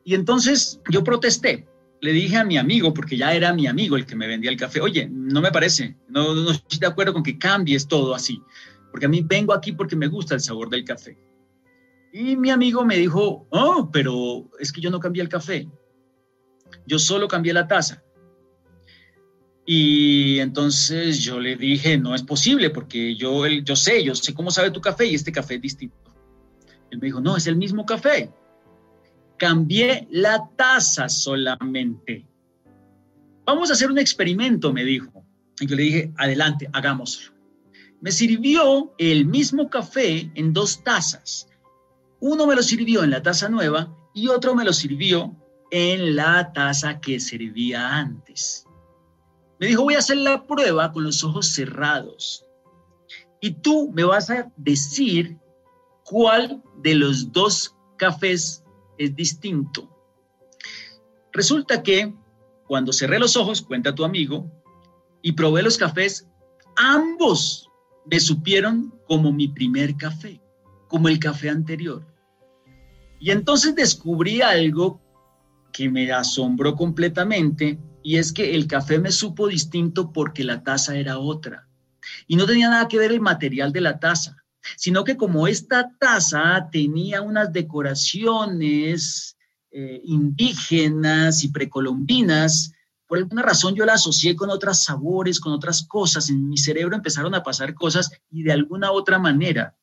Y 0.04 0.14
entonces 0.14 0.80
yo 0.90 1.02
protesté. 1.02 1.66
Le 2.02 2.12
dije 2.12 2.36
a 2.36 2.44
mi 2.44 2.58
amigo, 2.58 2.92
porque 2.92 3.16
ya 3.16 3.34
era 3.34 3.54
mi 3.54 3.66
amigo 3.66 3.96
el 3.96 4.04
que 4.04 4.14
me 4.14 4.26
vendía 4.26 4.50
el 4.50 4.58
café, 4.58 4.82
oye, 4.82 5.08
no 5.10 5.40
me 5.40 5.50
parece, 5.50 5.96
no, 6.08 6.34
no 6.34 6.50
estoy 6.50 6.78
de 6.78 6.86
acuerdo 6.86 7.14
con 7.14 7.22
que 7.22 7.38
cambies 7.38 7.88
todo 7.88 8.14
así, 8.14 8.42
porque 8.90 9.06
a 9.06 9.08
mí 9.08 9.22
vengo 9.24 9.54
aquí 9.54 9.72
porque 9.72 9.96
me 9.96 10.08
gusta 10.08 10.34
el 10.34 10.40
sabor 10.40 10.68
del 10.68 10.84
café. 10.84 11.18
Y 12.12 12.36
mi 12.36 12.50
amigo 12.50 12.84
me 12.84 12.98
dijo, 12.98 13.46
oh, 13.48 13.88
pero 13.90 14.50
es 14.60 14.70
que 14.70 14.82
yo 14.82 14.90
no 14.90 15.00
cambié 15.00 15.22
el 15.22 15.30
café, 15.30 15.66
yo 16.86 16.98
solo 16.98 17.26
cambié 17.26 17.54
la 17.54 17.66
taza. 17.66 18.04
Y 19.66 20.40
entonces 20.40 21.20
yo 21.20 21.40
le 21.40 21.56
dije, 21.56 21.96
no 21.96 22.14
es 22.14 22.22
posible 22.22 22.70
porque 22.70 23.16
yo, 23.16 23.46
yo 23.46 23.76
sé, 23.76 24.04
yo 24.04 24.14
sé 24.14 24.34
cómo 24.34 24.50
sabe 24.50 24.70
tu 24.70 24.80
café 24.80 25.06
y 25.06 25.14
este 25.14 25.32
café 25.32 25.54
es 25.54 25.62
distinto. 25.62 25.96
Él 26.90 26.98
me 26.98 27.06
dijo, 27.06 27.20
no, 27.20 27.36
es 27.36 27.46
el 27.46 27.56
mismo 27.56 27.86
café. 27.86 28.30
Cambié 29.38 30.06
la 30.10 30.50
taza 30.56 31.08
solamente. 31.08 32.26
Vamos 33.46 33.70
a 33.70 33.72
hacer 33.72 33.90
un 33.90 33.98
experimento, 33.98 34.72
me 34.72 34.84
dijo. 34.84 35.24
Y 35.60 35.66
yo 35.66 35.76
le 35.76 35.82
dije, 35.82 36.12
adelante, 36.18 36.68
hagámoslo. 36.72 37.32
Me 38.00 38.12
sirvió 38.12 38.94
el 38.98 39.24
mismo 39.24 39.70
café 39.70 40.30
en 40.34 40.52
dos 40.52 40.84
tazas. 40.84 41.48
Uno 42.20 42.46
me 42.46 42.54
lo 42.54 42.62
sirvió 42.62 43.02
en 43.02 43.10
la 43.10 43.22
taza 43.22 43.48
nueva 43.48 43.96
y 44.14 44.28
otro 44.28 44.54
me 44.54 44.64
lo 44.64 44.72
sirvió 44.72 45.34
en 45.70 46.16
la 46.16 46.52
taza 46.52 47.00
que 47.00 47.18
servía 47.18 47.96
antes. 47.96 48.66
Me 49.64 49.68
dijo, 49.68 49.84
voy 49.84 49.94
a 49.94 50.00
hacer 50.00 50.18
la 50.18 50.46
prueba 50.46 50.92
con 50.92 51.04
los 51.04 51.24
ojos 51.24 51.48
cerrados. 51.48 52.44
Y 53.40 53.52
tú 53.52 53.90
me 53.94 54.04
vas 54.04 54.28
a 54.28 54.52
decir 54.58 55.38
cuál 56.04 56.62
de 56.82 56.94
los 56.94 57.32
dos 57.32 57.74
cafés 57.96 58.62
es 58.98 59.16
distinto. 59.16 59.88
Resulta 61.32 61.82
que 61.82 62.14
cuando 62.66 62.92
cerré 62.92 63.18
los 63.18 63.38
ojos, 63.38 63.62
cuenta 63.62 63.94
tu 63.94 64.04
amigo, 64.04 64.52
y 65.22 65.32
probé 65.32 65.62
los 65.62 65.78
cafés, 65.78 66.28
ambos 66.76 67.70
me 68.04 68.20
supieron 68.20 68.92
como 69.08 69.32
mi 69.32 69.48
primer 69.48 69.96
café, 69.96 70.42
como 70.88 71.08
el 71.08 71.18
café 71.18 71.48
anterior. 71.48 72.04
Y 73.18 73.30
entonces 73.30 73.74
descubrí 73.74 74.42
algo 74.42 75.00
que 75.72 75.88
me 75.88 76.12
asombró 76.12 76.76
completamente 76.76 77.78
y 78.04 78.18
es 78.18 78.34
que 78.34 78.54
el 78.54 78.66
café 78.66 78.98
me 78.98 79.10
supo 79.10 79.48
distinto 79.48 80.12
porque 80.12 80.44
la 80.44 80.62
taza 80.62 80.94
era 80.94 81.18
otra. 81.18 81.66
Y 82.26 82.36
no 82.36 82.44
tenía 82.44 82.68
nada 82.68 82.86
que 82.86 82.98
ver 82.98 83.10
el 83.10 83.22
material 83.22 83.72
de 83.72 83.80
la 83.80 83.98
taza, 83.98 84.44
sino 84.76 85.04
que 85.04 85.16
como 85.16 85.48
esta 85.48 85.90
taza 85.98 86.68
tenía 86.70 87.22
unas 87.22 87.50
decoraciones 87.50 89.38
eh, 89.70 90.02
indígenas 90.04 91.44
y 91.44 91.48
precolombinas, 91.48 92.74
por 93.06 93.16
alguna 93.16 93.40
razón 93.40 93.74
yo 93.74 93.86
la 93.86 93.94
asocié 93.94 94.36
con 94.36 94.50
otros 94.50 94.84
sabores, 94.84 95.40
con 95.40 95.54
otras 95.54 95.82
cosas. 95.82 96.28
En 96.28 96.46
mi 96.46 96.58
cerebro 96.58 96.94
empezaron 96.94 97.34
a 97.34 97.42
pasar 97.42 97.72
cosas 97.72 98.10
y 98.30 98.42
de 98.42 98.52
alguna 98.52 98.92
otra 98.92 99.18
manera 99.18 99.78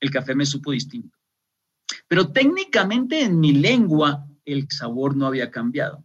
el 0.00 0.10
café 0.10 0.34
me 0.34 0.44
supo 0.44 0.72
distinto. 0.72 1.16
Pero 2.08 2.30
técnicamente 2.30 3.22
en 3.22 3.40
mi 3.40 3.54
lengua 3.54 4.28
el 4.44 4.68
sabor 4.70 5.16
no 5.16 5.26
había 5.26 5.50
cambiado. 5.50 6.04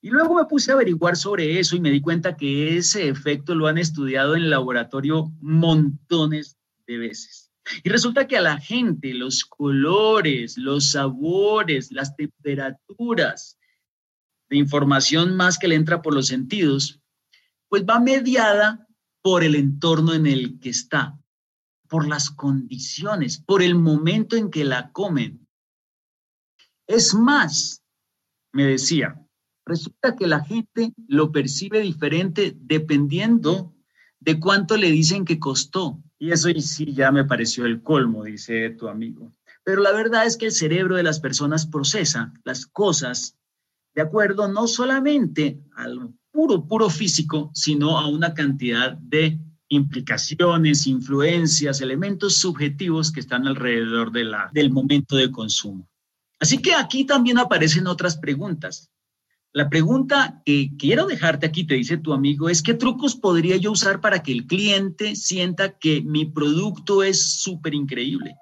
Y 0.00 0.10
luego 0.10 0.34
me 0.36 0.44
puse 0.44 0.70
a 0.70 0.74
averiguar 0.74 1.16
sobre 1.16 1.58
eso 1.58 1.74
y 1.74 1.80
me 1.80 1.90
di 1.90 2.00
cuenta 2.00 2.36
que 2.36 2.76
ese 2.76 3.08
efecto 3.08 3.54
lo 3.54 3.66
han 3.66 3.78
estudiado 3.78 4.36
en 4.36 4.42
el 4.42 4.50
laboratorio 4.50 5.32
montones 5.40 6.56
de 6.86 6.98
veces. 6.98 7.50
Y 7.82 7.88
resulta 7.88 8.26
que 8.26 8.36
a 8.36 8.42
la 8.42 8.58
gente 8.58 9.12
los 9.12 9.44
colores, 9.44 10.56
los 10.56 10.92
sabores, 10.92 11.90
las 11.92 12.14
temperaturas 12.16 13.58
de 14.48 14.56
información 14.56 15.36
más 15.36 15.58
que 15.58 15.68
le 15.68 15.74
entra 15.74 16.00
por 16.00 16.14
los 16.14 16.28
sentidos, 16.28 17.00
pues 17.68 17.84
va 17.84 18.00
mediada 18.00 18.86
por 19.20 19.44
el 19.44 19.54
entorno 19.54 20.14
en 20.14 20.26
el 20.26 20.58
que 20.60 20.70
está, 20.70 21.18
por 21.88 22.08
las 22.08 22.30
condiciones, 22.30 23.38
por 23.38 23.62
el 23.62 23.74
momento 23.74 24.36
en 24.36 24.50
que 24.50 24.64
la 24.64 24.90
comen. 24.92 25.46
Es 26.86 27.14
más, 27.14 27.82
me 28.52 28.64
decía, 28.64 29.22
resulta 29.68 30.16
que 30.16 30.26
la 30.26 30.44
gente 30.44 30.92
lo 31.06 31.30
percibe 31.30 31.80
diferente 31.80 32.56
dependiendo 32.58 33.74
de 34.20 34.40
cuánto 34.40 34.76
le 34.76 34.90
dicen 34.90 35.24
que 35.24 35.38
costó. 35.38 36.02
Y 36.18 36.32
eso 36.32 36.48
sí 36.58 36.92
ya 36.92 37.12
me 37.12 37.24
pareció 37.24 37.64
el 37.64 37.82
colmo, 37.82 38.24
dice 38.24 38.70
tu 38.70 38.88
amigo. 38.88 39.32
Pero 39.62 39.82
la 39.82 39.92
verdad 39.92 40.26
es 40.26 40.36
que 40.36 40.46
el 40.46 40.52
cerebro 40.52 40.96
de 40.96 41.02
las 41.02 41.20
personas 41.20 41.66
procesa 41.66 42.32
las 42.44 42.66
cosas 42.66 43.36
de 43.94 44.02
acuerdo 44.02 44.48
no 44.48 44.66
solamente 44.66 45.60
al 45.76 46.14
puro, 46.30 46.66
puro 46.66 46.88
físico, 46.88 47.50
sino 47.54 47.98
a 47.98 48.08
una 48.08 48.34
cantidad 48.34 48.92
de 48.92 49.38
implicaciones, 49.68 50.86
influencias, 50.86 51.80
elementos 51.80 52.36
subjetivos 52.36 53.12
que 53.12 53.20
están 53.20 53.46
alrededor 53.46 54.10
del 54.10 54.70
momento 54.70 55.16
de 55.16 55.30
consumo. 55.30 55.88
Así 56.40 56.58
que 56.58 56.74
aquí 56.74 57.04
también 57.04 57.38
aparecen 57.38 57.86
otras 57.86 58.16
preguntas. 58.16 58.90
La 59.52 59.70
pregunta 59.70 60.42
que 60.44 60.70
quiero 60.78 61.06
dejarte 61.06 61.46
aquí, 61.46 61.64
te 61.64 61.74
dice 61.74 61.96
tu 61.96 62.12
amigo, 62.12 62.48
es 62.48 62.62
qué 62.62 62.74
trucos 62.74 63.16
podría 63.16 63.56
yo 63.56 63.72
usar 63.72 64.00
para 64.00 64.22
que 64.22 64.32
el 64.32 64.46
cliente 64.46 65.16
sienta 65.16 65.78
que 65.78 66.02
mi 66.02 66.26
producto 66.26 67.02
es 67.02 67.40
súper 67.40 67.74
increíble. 67.74 68.36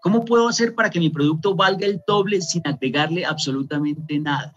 ¿Cómo 0.00 0.24
puedo 0.24 0.48
hacer 0.48 0.74
para 0.74 0.90
que 0.90 1.00
mi 1.00 1.10
producto 1.10 1.54
valga 1.54 1.86
el 1.86 2.00
doble 2.06 2.40
sin 2.40 2.62
agregarle 2.66 3.24
absolutamente 3.24 4.18
nada? 4.18 4.54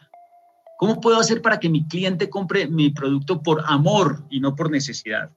¿Cómo 0.78 1.00
puedo 1.00 1.20
hacer 1.20 1.42
para 1.42 1.60
que 1.60 1.70
mi 1.70 1.88
cliente 1.88 2.30
compre 2.30 2.68
mi 2.68 2.90
producto 2.90 3.42
por 3.42 3.64
amor 3.66 4.26
y 4.30 4.40
no 4.40 4.56
por 4.56 4.72
necesidad? 4.72 5.30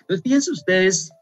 Entonces, 0.00 0.22
fíjense 0.22 0.50
ustedes 0.50 1.12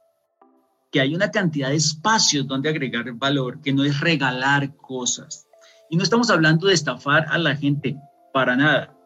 que 0.90 1.00
hay 1.00 1.14
una 1.14 1.30
cantidad 1.30 1.70
de 1.70 1.76
espacios 1.76 2.46
donde 2.46 2.68
agregar 2.68 3.10
valor, 3.12 3.60
que 3.60 3.72
no 3.72 3.84
es 3.84 4.00
regalar 4.00 4.76
cosas. 4.76 5.46
Y 5.90 5.96
no 5.96 6.04
estamos 6.04 6.30
hablando 6.30 6.68
de 6.68 6.74
estafar 6.74 7.26
a 7.28 7.36
la 7.36 7.56
gente 7.56 7.98
para 8.32 8.56
nada. 8.56 8.96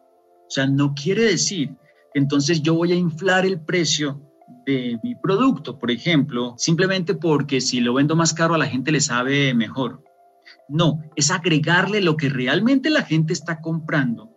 O 0.47 0.51
sea, 0.51 0.67
no 0.67 0.95
quiere 0.95 1.25
decir 1.25 1.71
que 2.13 2.21
entonces 2.21 2.63
yo 2.63 2.75
voy 2.75 2.93
a 2.93 2.97
inflar 2.97 3.47
el 3.47 3.59
precio 3.59 4.21
de 4.67 5.01
mi 5.03 5.15
producto, 5.15 5.79
por 5.79 5.91
ejemplo, 5.91 6.55
simplemente 6.59 7.15
porque 7.15 7.63
si 7.63 7.81
lo 7.81 7.95
vendo 7.95 8.15
más 8.15 8.35
caro 8.35 8.55
a 8.55 8.59
la 8.59 8.67
gente 8.67 8.93
le 8.93 9.01
sabe 9.01 9.55
mejor. 9.55 10.05
No, 10.69 11.03
es 11.17 11.31
agregarle 11.31 12.03
lo 12.03 12.19
que 12.19 12.29
realmente 12.29 12.91
la 12.91 13.03
gente 13.03 13.33
está 13.33 13.63
comprando. 13.63 14.31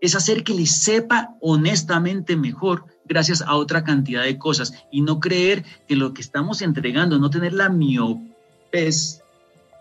Es 0.00 0.16
hacer 0.16 0.42
que 0.42 0.54
le 0.54 0.66
sepa 0.66 1.36
honestamente 1.40 2.36
mejor 2.36 2.84
gracias 3.04 3.42
a 3.42 3.54
otra 3.54 3.84
cantidad 3.84 4.24
de 4.24 4.38
cosas 4.38 4.74
y 4.90 5.02
no 5.02 5.20
creer 5.20 5.64
que 5.86 5.94
lo 5.94 6.12
que 6.12 6.20
estamos 6.20 6.62
entregando, 6.62 7.18
no 7.18 7.30
tener 7.30 7.52
la 7.52 7.68
miopes 7.68 9.22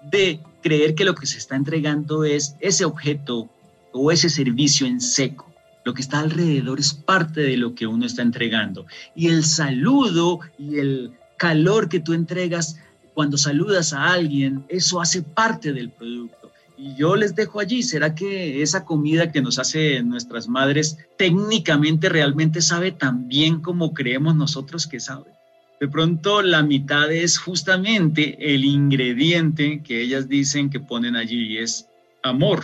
de 0.10 0.40
creer 0.62 0.96
que 0.96 1.06
lo 1.06 1.16
que 1.16 1.26
se 1.26 1.38
está 1.38 1.56
entregando 1.56 2.24
es 2.24 2.56
ese 2.60 2.86
objeto 2.86 3.50
o 3.92 4.12
ese 4.12 4.30
servicio 4.30 4.88
en 4.88 5.00
seco. 5.00 5.52
Lo 5.84 5.94
que 5.94 6.02
está 6.02 6.20
alrededor 6.20 6.80
es 6.80 6.94
parte 6.94 7.42
de 7.42 7.58
lo 7.58 7.76
que 7.76 7.86
uno 7.86 8.06
está 8.06 8.24
entregando. 8.24 8.86
Y 9.16 9.28
el 9.28 9.44
saludo 9.44 10.40
y 10.58 10.80
el 10.80 11.12
calor 11.38 11.90
que 11.90 12.00
tú 12.00 12.14
entregas 12.14 12.80
cuando 13.14 13.38
saludas 13.38 13.94
a 13.94 14.12
alguien, 14.12 14.66
eso 14.68 15.00
hace 15.00 15.22
parte 15.22 15.72
del 15.72 15.90
producto. 15.90 16.52
Y 16.78 16.96
yo 16.96 17.16
les 17.16 17.36
dejo 17.36 17.62
allí, 17.62 17.82
¿será 17.84 18.14
que 18.14 18.62
esa 18.62 18.84
comida 18.84 19.32
que 19.32 19.42
nos 19.42 19.60
hace 19.60 20.04
nuestras 20.04 20.50
madres 20.50 20.98
técnicamente 21.18 22.10
realmente 22.10 22.62
sabe 22.62 22.92
tan 22.92 23.30
bien 23.30 23.62
como 23.62 23.94
creemos 23.94 24.36
nosotros 24.36 24.86
que 24.86 25.00
sabe? 25.00 25.32
De 25.80 25.88
pronto 25.88 26.42
la 26.42 26.64
mitad 26.64 27.12
es 27.12 27.38
justamente 27.38 28.54
el 28.54 28.64
ingrediente 28.64 29.82
que 29.84 30.02
ellas 30.02 30.30
dicen 30.30 30.70
que 30.70 30.80
ponen 30.80 31.16
allí 31.16 31.54
y 31.54 31.58
es 31.58 31.88
amor. 32.24 32.64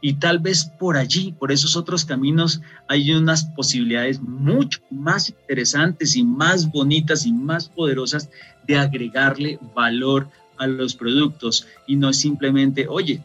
Y 0.00 0.14
tal 0.14 0.40
vez 0.40 0.64
por 0.64 0.96
allí, 0.96 1.32
por 1.32 1.52
esos 1.52 1.76
otros 1.76 2.04
caminos, 2.04 2.60
hay 2.88 3.12
unas 3.12 3.44
posibilidades 3.44 4.20
mucho 4.20 4.80
más 4.90 5.28
interesantes 5.28 6.16
y 6.16 6.24
más 6.24 6.70
bonitas 6.70 7.24
y 7.24 7.32
más 7.32 7.68
poderosas 7.68 8.28
de 8.66 8.76
agregarle 8.76 9.60
valor 9.74 10.28
a 10.58 10.66
los 10.66 10.94
productos 10.94 11.66
y 11.86 11.94
no 11.96 12.12
simplemente, 12.12 12.88
oye, 12.88 13.22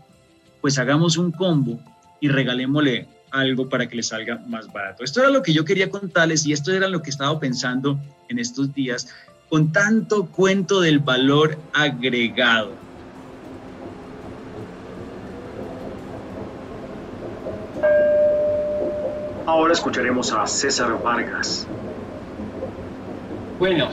pues 0.62 0.78
hagamos 0.78 1.18
un 1.18 1.32
combo 1.32 1.80
y 2.20 2.28
regalémosle 2.28 3.08
algo 3.32 3.70
para 3.70 3.88
que 3.88 3.96
le 3.96 4.04
salga 4.04 4.42
más 4.48 4.72
barato. 4.72 5.04
Esto 5.04 5.22
era 5.22 5.30
lo 5.30 5.42
que 5.42 5.54
yo 5.54 5.66
quería 5.66 5.90
contarles 5.90 6.46
y 6.46 6.54
esto 6.54 6.72
era 6.72 6.88
lo 6.88 7.02
que 7.02 7.10
estaba 7.10 7.40
pensando 7.40 8.00
en 8.30 8.40
estos 8.40 8.74
días 8.74 9.08
con 9.50 9.72
tanto 9.72 10.26
cuento 10.26 10.82
del 10.82 11.00
valor 11.00 11.58
agregado. 11.74 12.72
Ahora 19.46 19.74
escucharemos 19.74 20.34
a 20.34 20.46
César 20.46 21.02
Vargas. 21.02 21.66
Bueno, 23.60 23.88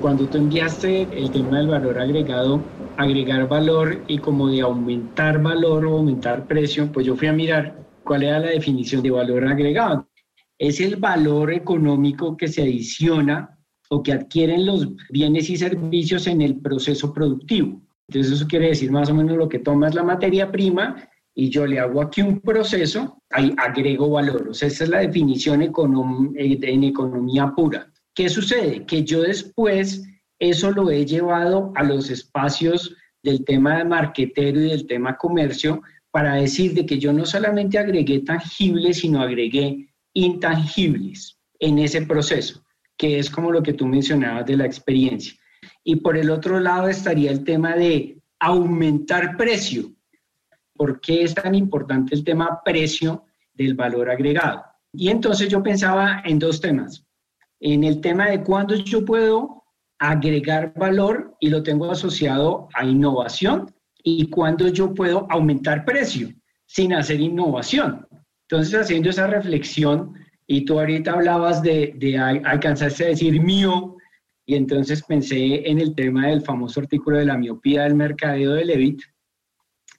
cuando 0.00 0.26
tú 0.26 0.38
enviaste 0.38 1.08
el 1.10 1.30
tema 1.30 1.58
del 1.58 1.68
valor 1.68 1.98
agregado, 1.98 2.60
agregar 2.98 3.48
valor 3.48 4.02
y 4.06 4.18
como 4.18 4.48
de 4.48 4.60
aumentar 4.60 5.42
valor 5.42 5.86
o 5.86 5.96
aumentar 5.96 6.44
precio, 6.44 6.92
pues 6.92 7.06
yo 7.06 7.16
fui 7.16 7.26
a 7.26 7.32
mirar 7.32 7.74
cuál 8.08 8.22
era 8.22 8.38
la 8.38 8.48
definición 8.48 9.02
de 9.02 9.10
valor 9.10 9.46
agregado. 9.46 10.08
Es 10.58 10.80
el 10.80 10.96
valor 10.96 11.52
económico 11.52 12.38
que 12.38 12.48
se 12.48 12.62
adiciona 12.62 13.58
o 13.90 14.02
que 14.02 14.14
adquieren 14.14 14.64
los 14.64 14.88
bienes 15.10 15.50
y 15.50 15.58
servicios 15.58 16.26
en 16.26 16.40
el 16.40 16.58
proceso 16.58 17.12
productivo. 17.12 17.82
Entonces 18.08 18.32
eso 18.32 18.46
quiere 18.48 18.68
decir 18.68 18.90
más 18.90 19.10
o 19.10 19.14
menos 19.14 19.36
lo 19.36 19.46
que 19.46 19.58
tomas 19.58 19.94
la 19.94 20.02
materia 20.02 20.50
prima 20.50 20.96
y 21.34 21.50
yo 21.50 21.66
le 21.66 21.78
hago 21.78 22.00
aquí 22.00 22.22
un 22.22 22.40
proceso, 22.40 23.22
ahí 23.30 23.54
agrego 23.58 24.08
valor. 24.08 24.48
O 24.48 24.54
sea, 24.54 24.68
esa 24.68 24.84
es 24.84 24.90
la 24.90 25.00
definición 25.00 25.60
eh, 25.62 25.70
en 26.38 26.84
economía 26.84 27.52
pura. 27.54 27.92
¿Qué 28.14 28.30
sucede? 28.30 28.86
Que 28.86 29.04
yo 29.04 29.20
después 29.20 30.02
eso 30.38 30.70
lo 30.70 30.90
he 30.90 31.04
llevado 31.04 31.72
a 31.76 31.84
los 31.84 32.08
espacios 32.08 32.96
del 33.22 33.44
tema 33.44 33.76
de 33.76 33.84
marquetero 33.84 34.60
y 34.60 34.70
del 34.70 34.86
tema 34.86 35.16
comercio 35.18 35.82
para 36.18 36.34
decir 36.34 36.74
de 36.74 36.84
que 36.84 36.98
yo 36.98 37.12
no 37.12 37.24
solamente 37.24 37.78
agregué 37.78 38.18
tangibles, 38.18 38.98
sino 38.98 39.22
agregué 39.22 39.88
intangibles 40.14 41.38
en 41.60 41.78
ese 41.78 42.02
proceso, 42.06 42.64
que 42.96 43.20
es 43.20 43.30
como 43.30 43.52
lo 43.52 43.62
que 43.62 43.72
tú 43.72 43.86
mencionabas 43.86 44.44
de 44.44 44.56
la 44.56 44.66
experiencia. 44.66 45.38
Y 45.84 45.94
por 45.94 46.16
el 46.16 46.30
otro 46.30 46.58
lado 46.58 46.88
estaría 46.88 47.30
el 47.30 47.44
tema 47.44 47.76
de 47.76 48.20
aumentar 48.40 49.36
precio. 49.36 49.92
¿Por 50.74 51.00
qué 51.00 51.22
es 51.22 51.36
tan 51.36 51.54
importante 51.54 52.16
el 52.16 52.24
tema 52.24 52.62
precio 52.64 53.26
del 53.54 53.74
valor 53.74 54.10
agregado? 54.10 54.64
Y 54.92 55.10
entonces 55.10 55.48
yo 55.48 55.62
pensaba 55.62 56.20
en 56.24 56.40
dos 56.40 56.60
temas 56.60 57.06
en 57.60 57.84
el 57.84 58.00
tema 58.00 58.28
de 58.30 58.42
cuándo 58.42 58.74
yo 58.74 59.04
puedo 59.04 59.62
agregar 60.00 60.74
valor 60.74 61.36
y 61.38 61.48
lo 61.48 61.62
tengo 61.62 61.88
asociado 61.92 62.68
a 62.74 62.84
innovación 62.84 63.72
y 64.16 64.30
cuándo 64.30 64.68
yo 64.68 64.94
puedo 64.94 65.26
aumentar 65.30 65.84
precio 65.84 66.30
sin 66.66 66.94
hacer 66.94 67.20
innovación. 67.20 68.06
Entonces, 68.48 68.80
haciendo 68.80 69.10
esa 69.10 69.26
reflexión, 69.26 70.14
y 70.46 70.64
tú 70.64 70.78
ahorita 70.78 71.12
hablabas 71.12 71.62
de, 71.62 71.92
de 71.96 72.16
alcanzarse 72.16 73.04
a 73.04 73.08
decir 73.08 73.40
mío, 73.42 73.96
y 74.46 74.54
entonces 74.54 75.02
pensé 75.02 75.68
en 75.68 75.78
el 75.78 75.94
tema 75.94 76.28
del 76.28 76.40
famoso 76.40 76.80
artículo 76.80 77.18
de 77.18 77.26
la 77.26 77.36
miopía 77.36 77.82
del 77.82 77.94
mercadeo 77.94 78.54
de 78.54 78.64
Levitt, 78.64 79.02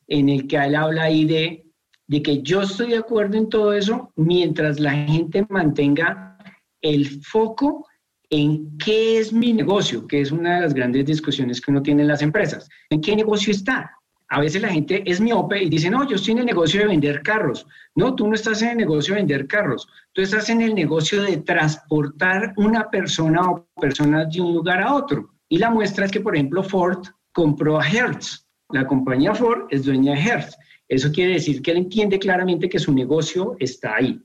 en 0.07 0.29
el 0.29 0.47
que 0.47 0.57
él 0.57 0.75
habla 0.75 1.03
ahí 1.03 1.25
de, 1.25 1.65
de 2.07 2.23
que 2.23 2.41
yo 2.41 2.63
estoy 2.63 2.89
de 2.89 2.97
acuerdo 2.97 3.37
en 3.37 3.47
todo 3.47 3.73
eso 3.73 4.11
mientras 4.15 4.79
la 4.79 4.91
gente 4.91 5.45
mantenga 5.49 6.35
el 6.81 7.21
foco 7.23 7.85
en 8.31 8.77
qué 8.79 9.19
es 9.19 9.31
mi 9.31 9.53
negocio, 9.53 10.07
que 10.07 10.21
es 10.21 10.31
una 10.31 10.55
de 10.55 10.61
las 10.61 10.73
grandes 10.73 11.05
discusiones 11.05 11.61
que 11.61 11.69
uno 11.69 11.83
tiene 11.83 12.01
en 12.01 12.07
las 12.07 12.23
empresas. 12.23 12.67
¿En 12.89 13.01
qué 13.01 13.15
negocio 13.15 13.51
está? 13.51 13.91
A 14.31 14.39
veces 14.39 14.61
la 14.61 14.69
gente 14.69 15.01
es 15.09 15.19
miope 15.19 15.63
y 15.63 15.69
dice, 15.69 15.89
no, 15.89 16.07
yo 16.07 16.15
estoy 16.15 16.33
en 16.33 16.39
el 16.39 16.45
negocio 16.45 16.81
de 16.81 16.87
vender 16.87 17.23
carros. 17.23 17.65
No, 17.95 18.15
tú 18.15 18.27
no 18.27 18.35
estás 18.35 18.61
en 18.61 18.69
el 18.69 18.77
negocio 18.77 19.15
de 19.15 19.21
vender 19.21 19.47
carros. 19.47 19.87
Tú 20.13 20.21
estás 20.21 20.49
en 20.51 20.61
el 20.61 20.75
negocio 20.75 21.23
de 21.23 21.37
transportar 21.37 22.53
una 22.57 22.89
persona 22.91 23.41
o 23.49 23.67
personas 23.81 24.31
de 24.31 24.41
un 24.41 24.53
lugar 24.53 24.81
a 24.81 24.93
otro. 24.93 25.31
Y 25.49 25.57
la 25.57 25.71
muestra 25.71 26.05
es 26.05 26.11
que, 26.11 26.21
por 26.21 26.35
ejemplo, 26.35 26.61
Ford 26.61 27.07
compró 27.33 27.79
a 27.79 27.87
Hertz. 27.89 28.47
La 28.71 28.85
compañía 28.85 29.33
Ford 29.33 29.65
es 29.71 29.85
dueña 29.85 30.13
de 30.13 30.21
Hertz. 30.21 30.55
Eso 30.87 31.11
quiere 31.11 31.33
decir 31.33 31.63
que 31.63 31.71
él 31.71 31.77
entiende 31.77 32.19
claramente 32.19 32.69
que 32.69 32.77
su 32.77 32.93
negocio 32.93 33.55
está 33.59 33.95
ahí. 33.95 34.21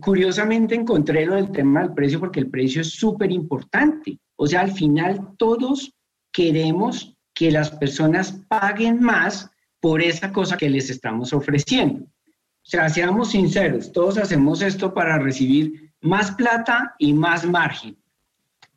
Curiosamente 0.00 0.74
encontré 0.74 1.26
lo 1.26 1.36
del 1.36 1.52
tema 1.52 1.82
del 1.82 1.94
precio 1.94 2.18
porque 2.18 2.40
el 2.40 2.50
precio 2.50 2.80
es 2.80 2.90
súper 2.90 3.30
importante. 3.30 4.18
O 4.36 4.46
sea, 4.48 4.62
al 4.62 4.72
final 4.72 5.36
todos 5.36 5.92
queremos 6.32 7.13
que 7.34 7.50
las 7.50 7.70
personas 7.70 8.32
paguen 8.48 9.02
más 9.02 9.50
por 9.80 10.00
esa 10.00 10.32
cosa 10.32 10.56
que 10.56 10.70
les 10.70 10.88
estamos 10.88 11.32
ofreciendo. 11.32 12.04
O 12.04 12.66
sea, 12.66 12.88
seamos 12.88 13.32
sinceros, 13.32 13.92
todos 13.92 14.16
hacemos 14.16 14.62
esto 14.62 14.94
para 14.94 15.18
recibir 15.18 15.92
más 16.00 16.30
plata 16.32 16.94
y 16.98 17.12
más 17.12 17.44
margen. 17.44 17.96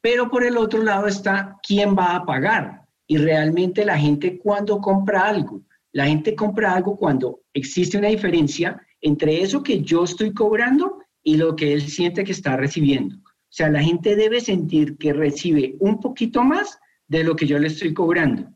Pero 0.02 0.30
por 0.30 0.44
el 0.44 0.58
otro 0.58 0.84
lado 0.84 1.08
está 1.08 1.58
quién 1.66 1.96
va 1.98 2.16
a 2.16 2.26
pagar. 2.26 2.82
Y 3.08 3.18
realmente 3.18 3.86
la 3.86 3.98
gente 3.98 4.38
cuando 4.38 4.82
compra 4.82 5.28
algo, 5.28 5.62
la 5.94 6.06
gente 6.06 6.36
compra 6.36 6.74
algo 6.74 6.98
cuando 6.98 7.40
existe 7.54 7.98
una 7.98 8.10
diferencia 8.10 8.82
entre 9.00 9.42
eso 9.42 9.64
que 9.64 9.82
yo 9.82 10.04
estoy 10.04 10.34
cobrando 10.34 11.00
y 11.24 11.38
lo 11.38 11.56
que 11.56 11.72
él 11.72 11.82
siente 11.84 12.24
que 12.24 12.34
está 12.34 12.58
recibiendo. 12.58 13.16
O 13.16 13.52
sea, 13.58 13.70
la 13.70 13.82
gente 13.82 14.16
debe 14.16 14.42
sentir 14.42 14.98
que 14.98 15.14
recibe 15.14 15.76
un 15.80 16.00
poquito 16.00 16.44
más 16.44 16.80
de 17.08 17.24
lo 17.24 17.36
que 17.36 17.48
yo 17.48 17.58
le 17.60 17.68
estoy 17.68 17.94
cobrando. 17.94 18.48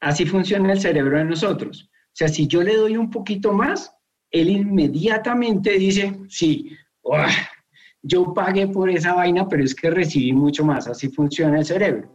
Así 0.00 0.26
funciona 0.26 0.72
el 0.72 0.80
cerebro 0.80 1.18
de 1.18 1.24
nosotros. 1.24 1.90
O 1.92 2.16
sea, 2.16 2.28
si 2.28 2.46
yo 2.46 2.62
le 2.62 2.76
doy 2.76 2.96
un 2.96 3.10
poquito 3.10 3.52
más, 3.52 3.92
él 4.30 4.50
inmediatamente 4.50 5.78
dice, 5.78 6.16
sí, 6.28 6.70
yo 8.02 8.34
pagué 8.34 8.68
por 8.68 8.90
esa 8.90 9.14
vaina, 9.14 9.48
pero 9.48 9.64
es 9.64 9.74
que 9.74 9.90
recibí 9.90 10.32
mucho 10.32 10.64
más. 10.64 10.86
Así 10.86 11.08
funciona 11.08 11.58
el 11.58 11.64
cerebro. 11.64 12.10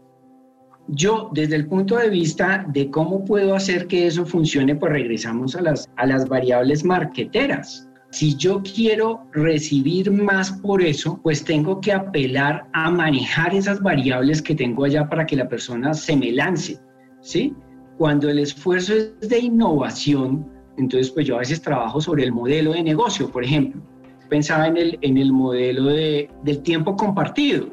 Yo, 0.88 1.30
desde 1.34 1.56
el 1.56 1.68
punto 1.68 1.98
de 1.98 2.10
vista 2.10 2.66
de 2.70 2.90
cómo 2.90 3.26
puedo 3.26 3.56
hacer 3.56 3.88
que 3.88 4.08
eso 4.08 4.26
funcione, 4.26 4.76
pues 4.76 4.92
regresamos 4.92 5.56
a 5.56 5.62
las, 5.62 5.90
a 5.98 6.06
las 6.06 6.28
variables 6.28 6.84
marqueteras. 6.84 7.89
Si 8.12 8.36
yo 8.36 8.62
quiero 8.64 9.28
recibir 9.32 10.12
más 10.12 10.52
por 10.52 10.82
eso, 10.82 11.20
pues 11.22 11.44
tengo 11.44 11.80
que 11.80 11.94
apelar 11.94 12.68
a 12.74 12.90
manejar 12.90 13.54
esas 13.54 13.82
variables 13.82 14.42
que 14.42 14.56
tengo 14.56 14.86
allá 14.86 15.08
para 15.08 15.26
que 15.26 15.36
la 15.36 15.48
persona 15.48 15.94
se 15.94 16.16
me 16.16 16.32
lance, 16.32 16.80
¿sí? 17.22 17.54
Cuando 17.98 18.30
el 18.30 18.40
esfuerzo 18.40 18.94
es 18.94 19.30
de 19.30 19.40
innovación, 19.40 20.48
entonces 20.78 21.12
pues 21.12 21.28
yo 21.28 21.36
a 21.36 21.40
veces 21.40 21.62
trabajo 21.62 22.02
sobre 22.02 22.24
el 22.24 22.32
modelo 22.32 22.74
de 22.74 22.82
negocio, 22.82 23.30
por 23.30 23.44
ejemplo. 23.44 23.82
Pensaba 24.30 24.68
en 24.68 24.78
el, 24.78 24.98
en 25.02 25.18
el 25.18 25.32
modelo 25.32 25.86
de, 25.86 26.30
del 26.44 26.62
tiempo 26.62 26.96
compartido. 26.96 27.68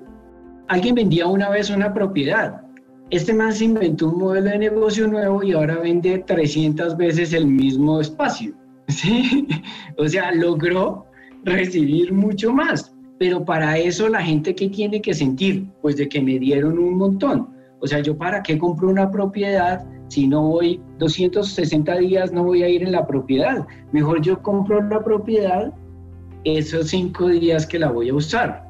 Alguien 0.68 0.94
vendía 0.94 1.26
una 1.26 1.48
vez 1.48 1.70
una 1.70 1.94
propiedad 1.94 2.66
este 3.10 3.32
man 3.32 3.52
se 3.52 3.66
inventó 3.66 4.08
un 4.08 4.18
modelo 4.18 4.50
de 4.50 4.58
negocio 4.58 5.06
nuevo 5.06 5.42
y 5.42 5.52
ahora 5.52 5.78
vende 5.78 6.18
300 6.18 6.96
veces 6.96 7.32
el 7.32 7.46
mismo 7.46 8.00
espacio. 8.00 8.52
¿sí? 8.88 9.46
O 9.98 10.08
sea, 10.08 10.32
logró 10.32 11.06
recibir 11.44 12.12
mucho 12.12 12.52
más. 12.52 12.92
Pero 13.18 13.44
para 13.44 13.78
eso 13.78 14.08
la 14.08 14.22
gente 14.22 14.54
que 14.54 14.68
tiene 14.68 15.00
que 15.00 15.14
sentir, 15.14 15.66
pues 15.80 15.96
de 15.96 16.08
que 16.08 16.20
me 16.20 16.38
dieron 16.38 16.78
un 16.78 16.98
montón. 16.98 17.48
O 17.80 17.86
sea, 17.86 18.00
yo 18.00 18.16
para 18.16 18.42
qué 18.42 18.58
compro 18.58 18.88
una 18.88 19.10
propiedad 19.10 19.86
si 20.08 20.28
no 20.28 20.42
voy 20.42 20.80
260 20.98 21.96
días, 21.98 22.32
no 22.32 22.44
voy 22.44 22.62
a 22.62 22.68
ir 22.68 22.82
en 22.82 22.92
la 22.92 23.06
propiedad. 23.06 23.66
Mejor 23.92 24.22
yo 24.22 24.40
compro 24.42 24.80
la 24.82 25.02
propiedad 25.02 25.72
esos 26.44 26.88
cinco 26.88 27.28
días 27.28 27.66
que 27.66 27.78
la 27.78 27.90
voy 27.90 28.10
a 28.10 28.14
usar. 28.14 28.65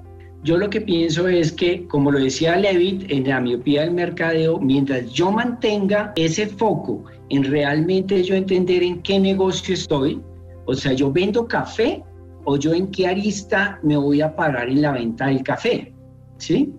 Yo 0.47 0.57
lo 0.57 0.71
que 0.71 0.81
pienso 0.81 1.26
es 1.26 1.50
que, 1.50 1.88
como 1.88 2.12
lo 2.12 2.21
decía 2.21 2.55
Levitt, 2.55 3.11
en 3.11 3.29
la 3.29 3.40
miopía 3.40 3.81
del 3.81 3.90
mercadeo, 3.90 4.61
mientras 4.61 5.11
yo 5.12 5.33
mantenga 5.33 6.12
ese 6.14 6.47
foco 6.47 7.03
en 7.31 7.42
realmente 7.42 8.23
yo 8.23 8.37
entender 8.37 8.85
en 8.85 9.03
qué 9.03 9.18
negocio 9.18 9.75
estoy, 9.75 10.23
o 10.66 10.75
sea, 10.75 10.92
yo 10.92 11.11
vendo 11.11 11.49
café 11.49 12.01
o 12.44 12.57
yo 12.57 12.75
en 12.75 12.92
qué 12.92 13.09
arista 13.09 13.81
me 13.83 13.97
voy 13.97 14.20
a 14.20 14.37
parar 14.37 14.68
en 14.68 14.83
la 14.83 14.92
venta 14.92 15.27
del 15.27 15.42
café, 15.42 15.92
¿sí? 16.38 16.73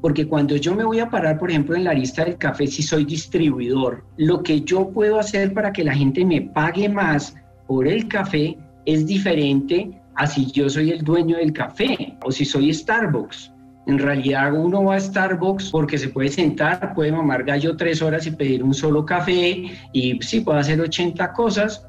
Porque 0.00 0.26
cuando 0.26 0.56
yo 0.56 0.74
me 0.74 0.82
voy 0.82 0.98
a 0.98 1.08
parar, 1.08 1.38
por 1.38 1.50
ejemplo, 1.50 1.76
en 1.76 1.84
la 1.84 1.92
arista 1.92 2.24
del 2.24 2.36
café, 2.36 2.66
si 2.66 2.82
soy 2.82 3.04
distribuidor, 3.04 4.04
lo 4.16 4.42
que 4.42 4.62
yo 4.62 4.90
puedo 4.90 5.20
hacer 5.20 5.54
para 5.54 5.72
que 5.72 5.84
la 5.84 5.94
gente 5.94 6.24
me 6.24 6.40
pague 6.40 6.88
más 6.88 7.36
por 7.68 7.86
el 7.86 8.08
café 8.08 8.58
es 8.86 9.06
diferente 9.06 10.00
así 10.16 10.50
yo 10.52 10.68
soy 10.68 10.90
el 10.90 11.02
dueño 11.02 11.36
del 11.36 11.52
café 11.52 12.16
o 12.24 12.30
si 12.30 12.44
soy 12.44 12.72
Starbucks. 12.72 13.52
En 13.86 13.98
realidad 13.98 14.54
uno 14.54 14.84
va 14.84 14.96
a 14.96 15.00
Starbucks 15.00 15.70
porque 15.70 15.98
se 15.98 16.08
puede 16.08 16.30
sentar, 16.30 16.94
puede 16.94 17.12
mamar 17.12 17.44
gallo 17.44 17.76
tres 17.76 18.00
horas 18.00 18.26
y 18.26 18.30
pedir 18.30 18.62
un 18.62 18.72
solo 18.72 19.04
café 19.04 19.64
y 19.92 20.18
sí, 20.22 20.40
puedo 20.40 20.58
hacer 20.58 20.80
80 20.80 21.32
cosas 21.32 21.86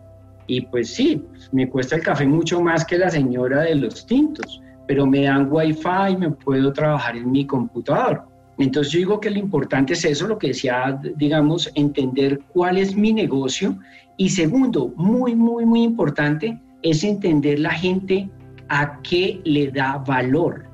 y 0.48 0.62
pues 0.62 0.94
sí, 0.94 1.24
me 1.52 1.70
cuesta 1.70 1.96
el 1.96 2.04
café 2.04 2.26
mucho 2.26 2.62
más 2.62 2.86
que 2.86 2.98
la 2.98 3.10
señora 3.10 3.62
de 3.62 3.76
los 3.76 4.06
tintos, 4.06 4.62
pero 4.88 5.06
me 5.06 5.24
dan 5.24 5.48
wifi 5.50 6.12
y 6.12 6.18
me 6.18 6.32
puedo 6.32 6.72
trabajar 6.74 7.16
en 7.16 7.32
mi 7.32 7.46
computador. 7.46 8.24
Entonces 8.58 8.94
yo 8.94 9.00
digo 9.00 9.20
que 9.20 9.32
lo 9.32 9.40
importante 9.40 9.94
es 9.94 10.06
eso, 10.06 10.28
lo 10.28 10.38
que 10.38 10.48
decía, 10.48 11.00
digamos, 11.16 11.70
entender 11.76 12.40
cuál 12.54 12.78
es 12.78 12.96
mi 12.96 13.12
negocio 13.12 13.78
y 14.18 14.30
segundo, 14.30 14.94
muy, 14.96 15.36
muy, 15.36 15.66
muy 15.66 15.84
importante, 15.84 16.58
es 16.86 17.04
entender 17.04 17.60
la 17.60 17.72
gente 17.72 18.30
a 18.70 19.02
qué 19.02 19.42
le 19.44 19.72
da 19.72 19.98
valor. 19.98 20.66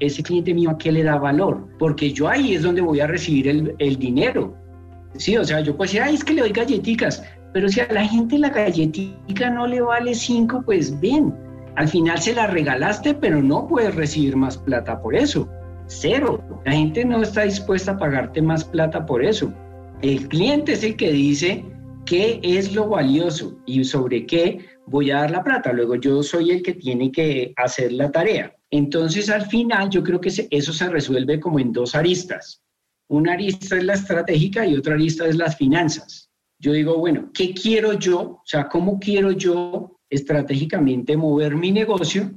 Ese 0.00 0.22
cliente 0.22 0.54
mío 0.54 0.70
a 0.70 0.78
qué 0.78 0.90
le 0.90 1.04
da 1.04 1.16
valor, 1.16 1.68
porque 1.78 2.12
yo 2.12 2.28
ahí 2.28 2.54
es 2.54 2.62
donde 2.62 2.80
voy 2.80 3.00
a 3.00 3.06
recibir 3.06 3.74
el, 3.78 3.96
dinero. 3.98 4.56
Sí, 5.16 5.36
o 5.36 5.44
sea, 5.44 5.60
yo 5.60 5.76
puedo 5.76 5.86
decir, 5.86 6.00
ay, 6.00 6.14
es 6.14 6.24
que 6.24 6.32
le 6.32 6.40
doy 6.40 6.52
galletitas, 6.52 7.22
pero 7.52 7.68
si 7.68 7.80
a 7.80 7.92
la 7.92 8.06
gente 8.06 8.38
la 8.38 8.48
galletica 8.48 9.50
no 9.50 9.66
le 9.66 9.82
vale 9.82 10.14
cinco, 10.14 10.62
pues 10.64 10.98
bien, 10.98 11.34
al 11.76 11.88
final 11.88 12.18
se 12.18 12.34
la 12.34 12.46
regalaste, 12.46 13.12
pero 13.12 13.42
no 13.42 13.68
puedes 13.68 13.94
recibir 13.94 14.34
más 14.34 14.56
plata 14.56 15.00
por 15.02 15.14
eso. 15.14 15.46
Cero. 15.88 16.42
La 16.64 16.72
gente 16.72 17.04
no 17.04 17.20
está 17.20 17.42
dispuesta 17.42 17.92
a 17.92 17.98
pagarte 17.98 18.40
más 18.40 18.64
plata 18.64 19.04
por 19.04 19.22
eso. 19.22 19.52
El 20.00 20.26
cliente 20.28 20.72
es 20.72 20.82
el 20.82 20.96
que 20.96 21.12
dice 21.12 21.66
qué 22.12 22.40
es 22.42 22.74
lo 22.74 22.88
valioso 22.88 23.58
y 23.64 23.82
sobre 23.84 24.26
qué 24.26 24.58
voy 24.86 25.10
a 25.10 25.20
dar 25.20 25.30
la 25.30 25.42
plata, 25.42 25.72
luego 25.72 25.94
yo 25.94 26.22
soy 26.22 26.50
el 26.50 26.62
que 26.62 26.74
tiene 26.74 27.10
que 27.10 27.54
hacer 27.56 27.90
la 27.90 28.12
tarea. 28.12 28.54
Entonces, 28.70 29.30
al 29.30 29.46
final, 29.46 29.88
yo 29.88 30.02
creo 30.02 30.20
que 30.20 30.30
eso 30.50 30.72
se 30.74 30.90
resuelve 30.90 31.40
como 31.40 31.58
en 31.58 31.72
dos 31.72 31.94
aristas. 31.94 32.62
Una 33.08 33.32
arista 33.32 33.78
es 33.78 33.84
la 33.84 33.94
estratégica 33.94 34.66
y 34.66 34.76
otra 34.76 34.92
arista 34.92 35.26
es 35.26 35.36
las 35.36 35.56
finanzas. 35.56 36.30
Yo 36.58 36.74
digo, 36.74 36.98
bueno, 36.98 37.30
¿qué 37.32 37.54
quiero 37.54 37.94
yo? 37.94 38.20
O 38.20 38.42
sea, 38.44 38.68
¿cómo 38.68 39.00
quiero 39.00 39.32
yo 39.32 39.98
estratégicamente 40.10 41.16
mover 41.16 41.56
mi 41.56 41.72
negocio? 41.72 42.30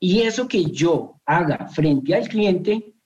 Y 0.00 0.22
eso 0.22 0.48
que 0.48 0.64
yo 0.64 1.20
haga 1.26 1.68
frente 1.68 2.16
al 2.16 2.28
cliente, 2.28 2.96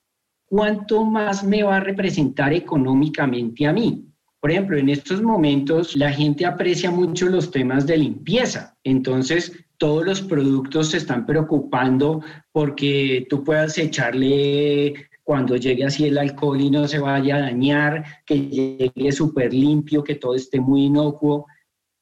¿cuánto 0.47 1.05
más 1.05 1.45
me 1.45 1.63
va 1.63 1.77
a 1.77 1.81
representar 1.81 2.55
económicamente 2.55 3.67
a 3.67 3.75
mí? 3.75 4.06
Por 4.47 4.53
ejemplo, 4.53 4.79
en 4.79 4.89
estos 4.91 5.21
momentos 5.23 5.97
la 5.97 6.13
gente 6.13 6.47
aprecia 6.47 6.89
mucho 6.89 7.27
los 7.27 7.51
temas 7.51 7.85
de 7.85 7.97
limpieza. 7.97 8.79
Entonces, 8.85 9.53
todos 9.77 10.07
los 10.07 10.23
productos 10.23 10.91
se 10.91 10.99
están 10.99 11.27
preocupando 11.27 12.23
porque 12.53 13.27
tú 13.29 13.43
puedas 13.43 13.77
echarle 13.77 14.95
cuando 15.25 15.57
llegue 15.57 15.85
así 15.85 16.05
el 16.05 16.17
alcohol 16.17 16.61
y 16.61 16.71
no 16.71 16.87
se 16.87 17.01
vaya 17.01 17.35
a 17.35 17.41
dañar, 17.41 18.05
que 18.25 18.39
llegue 18.39 19.11
súper 19.11 19.53
limpio, 19.53 20.05
que 20.05 20.15
todo 20.15 20.37
esté 20.37 20.61
muy 20.61 20.85
inocuo. 20.85 21.47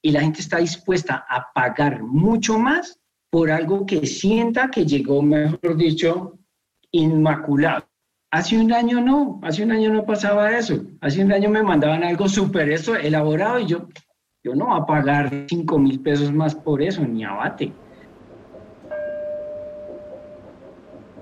Y 0.02 0.10
la 0.10 0.20
gente 0.20 0.42
está 0.42 0.58
dispuesta 0.58 1.24
a 1.26 1.50
pagar 1.54 2.02
mucho 2.02 2.58
más 2.58 3.00
por 3.30 3.50
algo 3.50 3.86
que 3.86 4.04
sienta 4.06 4.70
que 4.70 4.84
llegó, 4.84 5.22
mejor 5.22 5.78
dicho, 5.78 6.38
inmaculado. 6.90 7.86
Hace 8.34 8.58
un 8.58 8.72
año 8.72 9.00
no, 9.00 9.38
hace 9.44 9.62
un 9.62 9.70
año 9.70 9.92
no 9.92 10.04
pasaba 10.04 10.58
eso. 10.58 10.82
Hace 11.00 11.22
un 11.22 11.30
año 11.30 11.48
me 11.50 11.62
mandaban 11.62 12.02
algo 12.02 12.28
súper 12.28 12.68
eso, 12.68 12.96
elaborado 12.96 13.60
y 13.60 13.66
yo, 13.68 13.86
yo 14.42 14.56
no 14.56 14.66
voy 14.66 14.80
a 14.80 14.84
pagar 14.84 15.30
5 15.48 15.78
mil 15.78 16.00
pesos 16.00 16.32
más 16.32 16.52
por 16.52 16.82
eso, 16.82 17.02
ni 17.02 17.22
abate. 17.22 17.70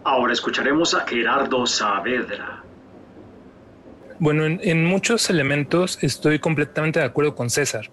Ahora 0.05 0.33
escucharemos 0.33 0.94
a 0.94 1.01
Gerardo 1.07 1.66
Saavedra. 1.66 2.64
Bueno, 4.18 4.46
en, 4.46 4.59
en, 4.62 4.87
muchos 4.87 5.29
elementos 5.29 6.03
estoy 6.03 6.38
completamente 6.38 6.98
de 6.98 7.05
acuerdo 7.05 7.35
con 7.35 7.51
César 7.51 7.90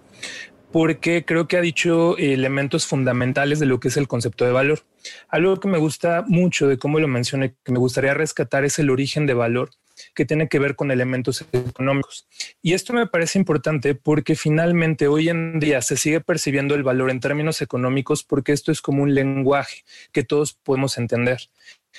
porque 0.72 1.24
creo 1.24 1.48
que 1.48 1.56
ha 1.56 1.60
dicho 1.60 2.16
elementos 2.18 2.86
fundamentales 2.86 3.58
de 3.58 3.66
lo 3.66 3.80
que 3.80 3.88
es 3.88 3.96
el 3.96 4.08
concepto 4.08 4.44
de 4.44 4.52
valor. 4.52 4.80
Algo 5.28 5.58
que 5.58 5.68
me 5.68 5.78
gusta 5.78 6.24
mucho 6.26 6.68
de 6.68 6.78
cómo 6.78 7.00
lo 7.00 7.08
menciona, 7.08 7.48
que 7.48 7.72
me 7.72 7.78
gustaría 7.78 8.14
rescatar 8.14 8.64
es 8.64 8.78
el 8.78 8.90
origen 8.90 9.26
de 9.26 9.34
valor 9.34 9.70
que 10.14 10.24
tiene 10.24 10.48
que 10.48 10.58
ver 10.58 10.76
con 10.76 10.90
elementos 10.90 11.44
económicos. 11.52 12.26
Y 12.62 12.74
esto 12.74 12.92
me 12.92 13.06
parece 13.06 13.38
importante 13.38 13.94
porque 13.94 14.34
finalmente 14.34 15.08
hoy 15.08 15.28
en 15.28 15.60
día 15.60 15.82
se 15.82 15.96
sigue 15.96 16.20
percibiendo 16.20 16.74
el 16.74 16.82
valor 16.82 17.10
en 17.10 17.20
términos 17.20 17.60
económicos 17.62 18.24
porque 18.24 18.52
esto 18.52 18.72
es 18.72 18.80
como 18.80 19.02
un 19.02 19.14
lenguaje 19.14 19.84
que 20.12 20.24
todos 20.24 20.54
podemos 20.54 20.98
entender. 20.98 21.50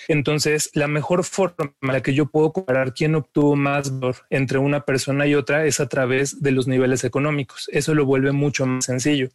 Entonces, 0.08 0.70
la 0.74 0.88
mejor 0.88 1.24
forma 1.24 1.74
en 1.82 1.92
la 1.92 2.02
que 2.02 2.14
yo 2.14 2.28
puedo 2.28 2.54
comparar 2.54 2.94
quién 2.94 3.16
obtuvo 3.16 3.56
más 3.56 4.00
valor 4.00 4.16
entre 4.30 4.58
una 4.58 4.86
persona 4.86 5.28
y 5.28 5.36
otra 5.36 5.66
es 5.66 5.80
a 5.80 5.88
través 5.88 6.42
de 6.42 6.52
los 6.52 6.68
niveles 6.68 7.04
económicos. 7.04 7.70
Eso 7.72 7.94
lo 7.94 8.06
vuelve 8.06 8.32
mucho 8.32 8.66
más 8.66 8.86
sencillo. 8.86 9.30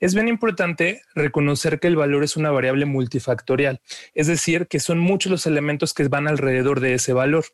Es 0.00 0.14
bien 0.14 0.28
importante 0.28 1.00
reconocer 1.14 1.80
que 1.80 1.86
el 1.86 1.96
valor 1.96 2.22
es 2.22 2.36
una 2.36 2.50
variable 2.50 2.84
multifactorial, 2.84 3.80
es 4.14 4.26
decir, 4.26 4.66
que 4.66 4.80
son 4.80 4.98
muchos 4.98 5.30
los 5.30 5.46
elementos 5.46 5.94
que 5.94 6.06
van 6.08 6.28
alrededor 6.28 6.80
de 6.80 6.94
ese 6.94 7.12
valor. 7.12 7.46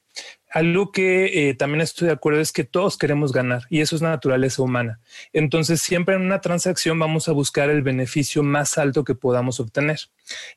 Algo 0.53 0.93
que 0.93 1.49
eh, 1.49 1.55
también 1.55 1.81
estoy 1.81 2.09
de 2.09 2.13
acuerdo 2.13 2.41
es 2.41 2.53
que 2.53 2.65
todos 2.65 2.99
queremos 2.99 3.33
ganar 3.33 3.63
y 3.71 3.81
eso 3.81 3.97
es 3.97 4.03
naturaleza 4.03 4.61
humana. 4.61 5.01
Entonces, 5.33 5.81
siempre 5.81 6.15
en 6.15 6.21
una 6.21 6.43
transacción 6.43 6.99
vamos 6.99 7.27
a 7.27 7.33
buscar 7.33 7.71
el 7.71 7.81
beneficio 7.81 8.43
más 8.43 8.77
alto 8.77 9.03
que 9.03 9.15
podamos 9.15 9.61
obtener. 9.61 9.99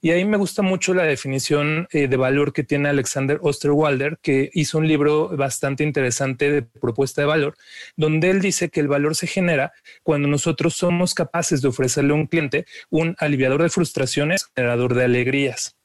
Y 0.01 0.11
ahí 0.11 0.25
me 0.25 0.35
gusta 0.35 0.61
mucho 0.61 0.93
la 0.93 1.03
definición 1.03 1.87
eh, 1.91 2.09
de 2.09 2.17
valor 2.17 2.51
que 2.51 2.63
tiene 2.63 2.89
Alexander 2.89 3.39
Osterwalder, 3.41 4.17
que 4.21 4.49
hizo 4.53 4.79
un 4.79 4.87
libro 4.87 5.29
bastante 5.29 5.85
interesante 5.85 6.51
de 6.51 6.61
propuesta 6.61 7.21
de 7.21 7.27
valor, 7.27 7.55
donde 7.95 8.31
él 8.31 8.41
dice 8.41 8.69
que 8.69 8.81
el 8.81 8.89
valor 8.89 9.15
se 9.15 9.27
genera 9.27 9.71
cuando 10.03 10.27
nosotros 10.27 10.75
somos 10.75 11.13
capaces 11.13 11.61
de 11.61 11.69
ofrecerle 11.69 12.11
a 12.11 12.15
un 12.15 12.27
cliente 12.27 12.65
un 12.89 13.15
aliviador 13.17 13.63
de 13.63 13.69
frustraciones, 13.69 14.49
generador 14.53 14.93
de 14.93 15.05
alegrías. 15.05 15.77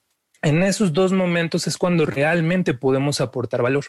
En 0.43 0.63
esos 0.63 0.95
dos 0.95 1.13
momentos 1.13 1.67
es 1.67 1.77
cuando 1.77 2.07
realmente 2.07 2.73
podemos 2.73 3.21
aportar 3.21 3.61
valor. 3.61 3.85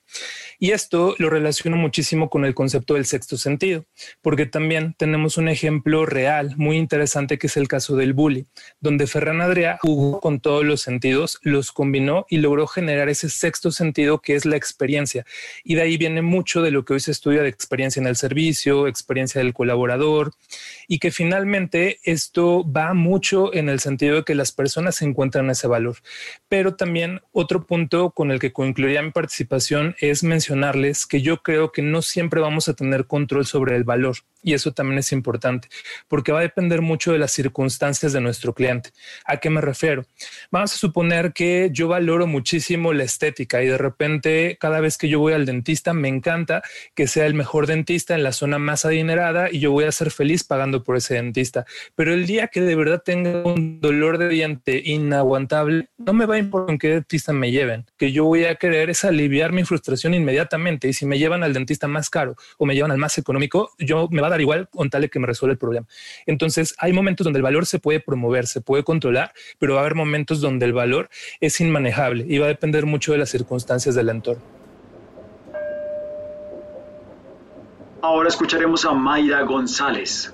Y 0.59 0.71
esto 0.71 1.15
lo 1.17 1.29
relaciono 1.29 1.77
muchísimo 1.77 2.29
con 2.29 2.43
el 2.43 2.53
concepto 2.53 2.95
del 2.95 3.05
sexto 3.05 3.37
sentido, 3.37 3.85
porque 4.21 4.45
también 4.45 4.93
tenemos 4.97 5.37
un 5.37 5.47
ejemplo 5.47 6.05
real 6.05 6.53
muy 6.57 6.75
interesante 6.75 7.37
que 7.37 7.47
es 7.47 7.55
el 7.55 7.69
caso 7.69 7.95
del 7.95 8.11
bully, 8.11 8.47
donde 8.81 9.07
Ferran 9.07 9.39
Adrià 9.39 9.77
jugó 9.81 10.19
con 10.19 10.41
todos 10.41 10.65
los 10.65 10.81
sentidos, 10.81 11.39
los 11.41 11.71
combinó 11.71 12.25
y 12.29 12.39
logró 12.39 12.67
generar 12.67 13.07
ese 13.07 13.29
sexto 13.29 13.71
sentido 13.71 14.19
que 14.19 14.35
es 14.35 14.43
la 14.43 14.57
experiencia. 14.57 15.25
Y 15.63 15.75
de 15.75 15.83
ahí 15.83 15.95
viene 15.95 16.21
mucho 16.21 16.61
de 16.61 16.71
lo 16.71 16.83
que 16.83 16.95
hoy 16.95 16.99
se 16.99 17.11
estudia 17.11 17.43
de 17.43 17.49
experiencia 17.49 18.01
en 18.01 18.07
el 18.07 18.17
servicio, 18.17 18.87
experiencia 18.87 19.39
del 19.39 19.53
colaborador, 19.53 20.33
y 20.89 20.99
que 20.99 21.11
finalmente 21.11 21.99
esto 22.03 22.69
va 22.69 22.93
mucho 22.93 23.53
en 23.53 23.69
el 23.69 23.79
sentido 23.79 24.17
de 24.17 24.23
que 24.23 24.35
las 24.35 24.51
personas 24.51 25.01
encuentran 25.01 25.49
ese 25.49 25.67
valor 25.67 25.95
pero 26.51 26.75
también 26.75 27.21
otro 27.31 27.65
punto 27.65 28.11
con 28.11 28.29
el 28.29 28.37
que 28.37 28.51
concluiría 28.51 29.01
mi 29.01 29.11
participación 29.11 29.95
es 30.01 30.21
mencionarles 30.21 31.05
que 31.05 31.21
yo 31.21 31.41
creo 31.43 31.71
que 31.71 31.81
no 31.81 32.01
siempre 32.01 32.41
vamos 32.41 32.67
a 32.67 32.73
tener 32.73 33.07
control 33.07 33.45
sobre 33.45 33.77
el 33.77 33.85
valor. 33.85 34.17
Y 34.43 34.53
eso 34.53 34.71
también 34.71 34.99
es 34.99 35.11
importante, 35.11 35.67
porque 36.07 36.31
va 36.31 36.39
a 36.39 36.43
depender 36.43 36.81
mucho 36.81 37.11
de 37.11 37.19
las 37.19 37.31
circunstancias 37.31 38.11
de 38.11 38.21
nuestro 38.21 38.53
cliente. 38.53 38.89
¿A 39.25 39.37
qué 39.37 39.49
me 39.49 39.61
refiero? 39.61 40.03
Vamos 40.49 40.73
a 40.73 40.77
suponer 40.77 41.33
que 41.33 41.69
yo 41.71 41.87
valoro 41.87 42.25
muchísimo 42.25 42.93
la 42.93 43.03
estética 43.03 43.61
y 43.61 43.67
de 43.67 43.77
repente 43.77 44.57
cada 44.59 44.79
vez 44.79 44.97
que 44.97 45.09
yo 45.09 45.19
voy 45.19 45.33
al 45.33 45.45
dentista 45.45 45.93
me 45.93 46.07
encanta 46.07 46.63
que 46.95 47.07
sea 47.07 47.25
el 47.25 47.33
mejor 47.35 47.67
dentista 47.67 48.15
en 48.15 48.23
la 48.23 48.31
zona 48.31 48.57
más 48.57 48.85
adinerada 48.85 49.49
y 49.51 49.59
yo 49.59 49.71
voy 49.71 49.85
a 49.85 49.91
ser 49.91 50.11
feliz 50.11 50.43
pagando 50.43 50.83
por 50.83 50.97
ese 50.97 51.15
dentista. 51.15 51.65
Pero 51.95 52.13
el 52.13 52.25
día 52.25 52.47
que 52.47 52.61
de 52.61 52.75
verdad 52.75 53.03
tenga 53.03 53.43
un 53.43 53.79
dolor 53.79 54.17
de 54.17 54.29
diente 54.29 54.81
inaguantable, 54.83 55.89
no 55.97 56.13
me 56.13 56.25
va 56.25 56.35
a 56.35 56.39
importar 56.39 56.71
en 56.71 56.79
qué 56.79 56.89
dentista 56.89 57.31
me 57.31 57.51
lleven. 57.51 57.85
Que 57.97 58.11
yo 58.11 58.25
voy 58.25 58.45
a 58.45 58.55
querer 58.55 58.89
es 58.89 59.03
aliviar 59.03 59.51
mi 59.51 59.63
frustración 59.63 60.13
inmediatamente 60.13 60.87
y 60.87 60.93
si 60.93 61.05
me 61.05 61.19
llevan 61.19 61.43
al 61.43 61.53
dentista 61.53 61.87
más 61.87 62.09
caro 62.09 62.35
o 62.57 62.65
me 62.65 62.73
llevan 62.73 62.91
al 62.91 62.97
más 62.97 63.17
económico, 63.17 63.71
yo 63.77 64.07
me 64.11 64.21
va 64.21 64.30
dar 64.31 64.41
igual 64.41 64.67
con 64.69 64.89
tal 64.89 65.01
de 65.01 65.09
que 65.09 65.19
me 65.19 65.27
resuelva 65.27 65.53
el 65.53 65.57
problema. 65.57 65.87
Entonces, 66.25 66.75
hay 66.79 66.93
momentos 66.93 67.23
donde 67.23 67.37
el 67.37 67.43
valor 67.43 67.65
se 67.65 67.79
puede 67.79 67.99
promover, 67.99 68.47
se 68.47 68.61
puede 68.61 68.83
controlar, 68.83 69.33
pero 69.59 69.73
va 69.73 69.79
a 69.79 69.83
haber 69.83 69.95
momentos 69.95 70.41
donde 70.41 70.65
el 70.65 70.73
valor 70.73 71.09
es 71.39 71.59
inmanejable 71.61 72.25
y 72.27 72.37
va 72.37 72.45
a 72.45 72.49
depender 72.49 72.85
mucho 72.85 73.11
de 73.11 73.19
las 73.19 73.29
circunstancias 73.29 73.95
del 73.95 74.09
entorno. 74.09 74.43
Ahora 78.01 78.29
escucharemos 78.29 78.83
a 78.85 78.93
Mayra 78.93 79.41
González. 79.43 80.33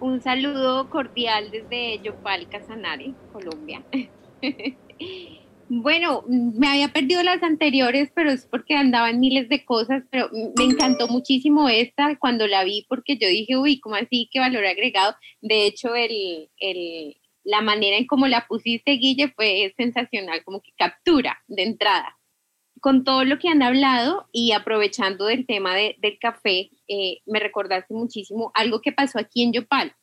Un 0.00 0.22
saludo 0.22 0.88
cordial 0.88 1.50
desde 1.50 1.98
Yopal, 2.02 2.48
Casanare, 2.48 3.12
Colombia. 3.32 3.82
Bueno, 5.68 6.22
me 6.28 6.68
había 6.68 6.88
perdido 6.88 7.22
las 7.24 7.42
anteriores, 7.42 8.12
pero 8.14 8.30
es 8.30 8.46
porque 8.46 8.74
andaba 8.76 9.10
en 9.10 9.18
miles 9.18 9.48
de 9.48 9.64
cosas, 9.64 10.04
pero 10.10 10.30
me 10.56 10.64
encantó 10.64 11.08
muchísimo 11.08 11.68
esta 11.68 12.16
cuando 12.18 12.46
la 12.46 12.62
vi 12.62 12.86
porque 12.88 13.18
yo 13.18 13.28
dije, 13.28 13.56
uy, 13.56 13.80
¿cómo 13.80 13.96
así? 13.96 14.28
¿Qué 14.32 14.38
valor 14.38 14.64
agregado? 14.64 15.16
De 15.40 15.66
hecho, 15.66 15.96
el, 15.96 16.48
el, 16.58 17.16
la 17.42 17.62
manera 17.62 17.96
en 17.96 18.06
cómo 18.06 18.28
la 18.28 18.46
pusiste, 18.46 18.92
Guille, 18.92 19.32
fue 19.34 19.74
sensacional, 19.76 20.44
como 20.44 20.60
que 20.60 20.70
captura 20.78 21.42
de 21.48 21.64
entrada. 21.64 22.16
Con 22.80 23.02
todo 23.02 23.24
lo 23.24 23.38
que 23.38 23.48
han 23.48 23.62
hablado 23.62 24.28
y 24.32 24.52
aprovechando 24.52 25.26
del 25.26 25.46
tema 25.46 25.74
de, 25.74 25.96
del 25.98 26.18
café, 26.20 26.70
eh, 26.86 27.22
me 27.26 27.40
recordaste 27.40 27.92
muchísimo 27.92 28.52
algo 28.54 28.80
que 28.80 28.92
pasó 28.92 29.18
aquí 29.18 29.42
en 29.42 29.52
Yopal 29.52 29.96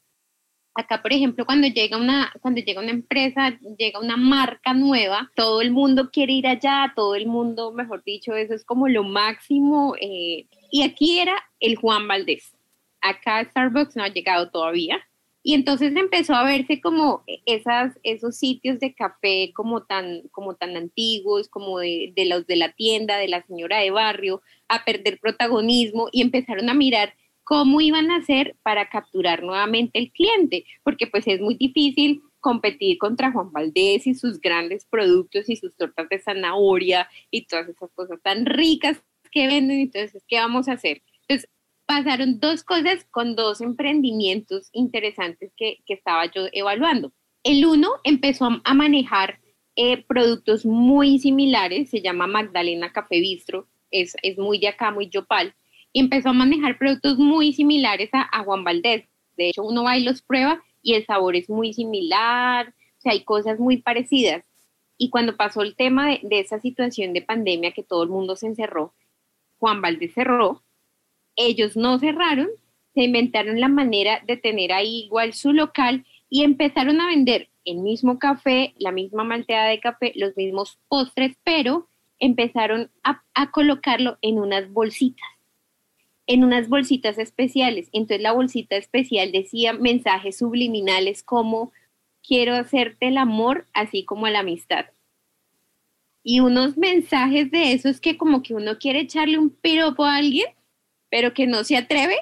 Acá, 0.75 1.03
por 1.03 1.13
ejemplo, 1.13 1.45
cuando 1.45 1.67
llega 1.67 1.97
una, 1.97 2.33
cuando 2.41 2.61
llega 2.61 2.81
una 2.81 2.91
empresa, 2.91 3.57
llega 3.77 3.99
una 3.99 4.17
marca 4.17 4.73
nueva, 4.73 5.31
todo 5.35 5.61
el 5.61 5.71
mundo 5.71 6.09
quiere 6.11 6.33
ir 6.33 6.47
allá, 6.47 6.93
todo 6.95 7.13
el 7.13 7.27
mundo, 7.27 7.71
mejor 7.71 8.03
dicho, 8.03 8.33
eso 8.33 8.55
es 8.55 8.65
como 8.65 8.87
lo 8.87 9.03
máximo. 9.03 9.95
Eh, 10.01 10.47
y 10.71 10.81
aquí 10.81 11.19
era 11.19 11.35
el 11.59 11.75
Juan 11.75 12.07
Valdés. 12.07 12.55
Acá 13.01 13.43
Starbucks 13.43 13.95
no 13.95 14.03
ha 14.03 14.07
llegado 14.07 14.49
todavía. 14.49 14.99
Y 15.45 15.53
entonces 15.55 15.93
empezó 15.95 16.33
a 16.33 16.45
verse 16.45 16.79
como 16.79 17.23
esas, 17.45 17.99
esos 18.03 18.37
sitios 18.37 18.79
de 18.79 18.95
café 18.95 19.51
como 19.53 19.83
tan, 19.83 20.21
como 20.31 20.55
tan 20.55 20.77
antiguos, 20.77 21.49
como 21.49 21.79
de, 21.79 22.13
de 22.15 22.25
los 22.25 22.47
de 22.47 22.55
la 22.55 22.71
tienda, 22.71 23.17
de 23.17 23.27
la 23.27 23.45
señora 23.45 23.79
de 23.79 23.91
barrio, 23.91 24.41
a 24.69 24.85
perder 24.85 25.19
protagonismo 25.19 26.07
y 26.13 26.21
empezaron 26.21 26.69
a 26.69 26.73
mirar 26.73 27.13
cómo 27.43 27.81
iban 27.81 28.11
a 28.11 28.17
hacer 28.17 28.55
para 28.63 28.89
capturar 28.89 29.43
nuevamente 29.43 29.99
el 29.99 30.11
cliente, 30.11 30.65
porque 30.83 31.07
pues 31.07 31.27
es 31.27 31.41
muy 31.41 31.55
difícil 31.55 32.21
competir 32.39 32.97
contra 32.97 33.31
Juan 33.31 33.51
Valdés 33.51 34.05
y 34.05 34.15
sus 34.15 34.39
grandes 34.39 34.85
productos 34.85 35.49
y 35.49 35.55
sus 35.55 35.75
tortas 35.75 36.09
de 36.09 36.19
zanahoria 36.19 37.09
y 37.31 37.45
todas 37.45 37.69
esas 37.69 37.89
cosas 37.91 38.19
tan 38.21 38.45
ricas 38.45 39.01
que 39.31 39.47
venden. 39.47 39.79
Entonces, 39.79 40.23
¿qué 40.27 40.37
vamos 40.37 40.67
a 40.67 40.73
hacer? 40.73 41.01
Entonces, 41.21 41.49
pasaron 41.85 42.39
dos 42.39 42.63
cosas 42.63 43.05
con 43.11 43.35
dos 43.35 43.61
emprendimientos 43.61 44.69
interesantes 44.73 45.53
que, 45.55 45.79
estaba 45.87 46.25
yo 46.25 46.47
evaluando. 46.51 47.13
El 47.43 47.65
uno 47.65 47.89
empezó 48.03 48.49
a, 48.63 48.73
manejar 48.73 49.39
eh, 49.75 50.03
productos 50.03 50.65
muy 50.65 51.19
similares, 51.19 51.89
se 51.89 52.01
llama 52.01 52.27
Magdalena 52.27 52.91
Café 52.91 53.19
Bistro, 53.19 53.67
es, 53.89 54.15
es 54.21 54.37
muy 54.37 54.59
de 54.59 54.69
acá, 54.69 54.91
muy 54.91 55.09
yopal, 55.09 55.55
empezó 55.93 56.29
a 56.29 56.33
manejar 56.33 56.77
productos 56.77 57.17
muy 57.17 57.53
similares 57.53 58.09
a, 58.13 58.43
Juan 58.43 58.63
Valdés. 58.63 59.05
De 59.37 59.49
hecho, 59.49 59.63
uno 59.63 59.83
va 59.83 59.97
y 59.97 60.03
los 60.03 60.21
prueba 60.21 60.63
y 60.81 60.95
el 60.95 61.05
sabor 61.05 61.35
es 61.35 61.49
muy 61.49 61.73
similar, 61.73 62.69
o 62.69 63.01
sea, 63.01 63.13
hay 63.13 63.23
cosas 63.23 63.59
muy 63.59 63.77
parecidas. 63.77 64.45
Y 64.97 65.09
cuando 65.09 65.37
pasó 65.37 65.61
el 65.61 65.75
tema 65.75 66.09
de, 66.21 66.39
esa 66.39 66.59
situación 66.59 67.13
de 67.13 67.21
pandemia 67.21 67.71
que 67.71 67.83
todo 67.83 68.03
el 68.03 68.09
mundo 68.09 68.35
se 68.35 68.47
encerró, 68.47 68.93
Juan 69.59 69.81
Valdés 69.81 70.13
cerró, 70.13 70.63
ellos 71.35 71.77
no 71.77 71.99
cerraron, 71.99 72.49
se 72.93 73.03
inventaron 73.03 73.59
la 73.59 73.69
manera 73.69 74.21
de 74.27 74.37
tener 74.37 74.71
ahí 74.71 75.05
igual 75.05 75.33
su 75.33 75.51
local 75.51 76.05
y 76.29 76.43
empezaron 76.43 77.01
a 77.01 77.07
vender 77.07 77.49
el 77.65 77.77
mismo 77.77 78.19
café, 78.19 78.73
la 78.77 78.91
misma 78.91 79.23
malteada 79.23 79.69
de 79.69 79.79
café, 79.79 80.11
los 80.15 80.35
mismos 80.35 80.79
postres, 80.89 81.35
pero 81.43 81.87
empezaron 82.19 82.91
a 83.03 83.51
colocarlo 83.51 84.17
en 84.21 84.37
unas 84.37 84.71
bolsitas 84.71 85.32
en 86.27 86.43
unas 86.43 86.69
bolsitas 86.69 87.17
especiales. 87.17 87.89
Entonces 87.91 88.21
la 88.21 88.31
bolsita 88.31 88.75
especial 88.75 89.31
decía 89.31 89.73
mensajes 89.73 90.37
subliminales 90.37 91.23
como 91.23 91.71
quiero 92.25 92.55
hacerte 92.55 93.07
el 93.07 93.17
amor 93.17 93.67
así 93.73 94.05
como 94.05 94.27
la 94.27 94.39
amistad. 94.39 94.85
Y 96.23 96.39
unos 96.39 96.77
mensajes 96.77 97.51
de 97.51 97.73
esos 97.73 97.99
que 97.99 98.17
como 98.17 98.43
que 98.43 98.53
uno 98.53 98.77
quiere 98.79 99.01
echarle 99.01 99.37
un 99.37 99.49
piropo 99.49 100.05
a 100.05 100.15
alguien, 100.15 100.47
pero 101.09 101.33
que 101.33 101.47
no 101.47 101.65
se 101.65 101.75
atreve. 101.75 102.17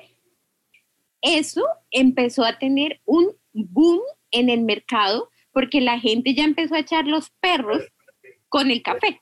Eso 1.22 1.64
empezó 1.92 2.44
a 2.44 2.58
tener 2.58 3.00
un 3.06 3.28
boom 3.54 4.02
en 4.32 4.50
el 4.50 4.62
mercado 4.62 5.30
porque 5.54 5.82
la 5.82 6.00
gente 6.00 6.34
ya 6.34 6.46
empezó 6.46 6.76
a 6.76 6.80
echar 6.80 7.06
los 7.06 7.30
perros 7.42 7.84
con 8.50 8.72
el 8.72 8.82
café 8.82 9.20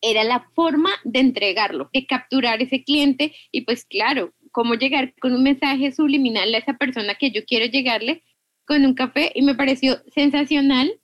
era 0.00 0.24
la 0.24 0.48
forma 0.54 0.90
de 1.04 1.20
entregarlo, 1.20 1.90
de 1.92 2.06
capturar 2.06 2.62
ese 2.62 2.84
cliente 2.84 3.34
y 3.50 3.62
pues 3.62 3.84
claro, 3.84 4.32
cómo 4.52 4.74
llegar 4.74 5.14
con 5.20 5.32
un 5.34 5.42
mensaje 5.42 5.92
subliminal 5.92 6.54
a 6.54 6.58
esa 6.58 6.74
persona 6.74 7.14
que 7.14 7.30
yo 7.30 7.44
quiero 7.44 7.66
llegarle 7.66 8.22
con 8.66 8.84
un 8.84 8.94
café 8.94 9.32
y 9.34 9.42
me 9.42 9.54
pareció 9.54 9.98
sensacional 10.14 11.00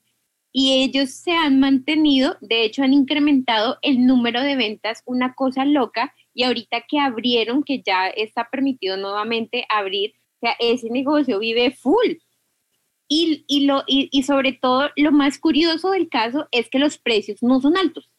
y 0.53 0.83
ellos 0.83 1.11
se 1.11 1.33
han 1.33 1.59
mantenido, 1.61 2.37
de 2.43 2.65
hecho 2.65 2.83
han 2.83 2.93
incrementado 2.93 3.79
el 3.81 4.07
número 4.07 4.43
de 4.43 4.55
ventas, 4.55 5.03
una 5.07 5.35
cosa 5.35 5.65
loca, 5.65 6.15
y 6.35 6.43
ahorita 6.45 6.85
que 6.87 6.99
abrieron, 6.99 7.65
que 7.65 7.83
ya 7.83 8.09
está 8.09 8.49
permitido 8.51 8.99
nuevamente 8.99 9.65
abrir, 9.71 10.13
o 10.37 10.41
sea, 10.41 10.57
ese 10.59 10.91
negocio 10.91 11.39
vive 11.39 11.71
full. 11.71 12.17
Y, 13.09 13.45
y, 13.47 13.67
lo, 13.67 13.83
y, 13.87 14.09
y 14.13 14.23
sobre 14.25 14.53
todo, 14.53 14.91
lo 14.97 15.13
más 15.13 15.39
curioso 15.39 15.91
del 15.91 16.09
caso 16.09 16.49
es 16.51 16.69
que 16.69 16.79
los 16.79 16.99
precios 16.99 17.43
no 17.43 17.61
son 17.61 17.77
altos. 17.77 18.12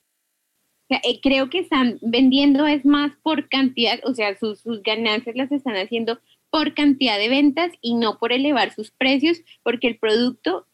Eh, 1.03 1.19
creo 1.21 1.49
que 1.49 1.59
están 1.59 1.99
vendiendo 2.01 2.67
es 2.67 2.85
más 2.85 3.11
por 3.23 3.49
cantidad, 3.49 3.99
o 4.03 4.13
sea, 4.13 4.37
sus, 4.37 4.59
sus 4.59 4.83
ganancias 4.83 5.35
las 5.35 5.51
están 5.51 5.75
haciendo 5.75 6.19
por 6.49 6.73
cantidad 6.73 7.17
de 7.17 7.29
ventas 7.29 7.71
y 7.81 7.95
no 7.95 8.19
por 8.19 8.31
elevar 8.31 8.73
sus 8.73 8.91
precios, 8.91 9.41
porque 9.63 9.87
el 9.87 9.97
producto 9.97 10.67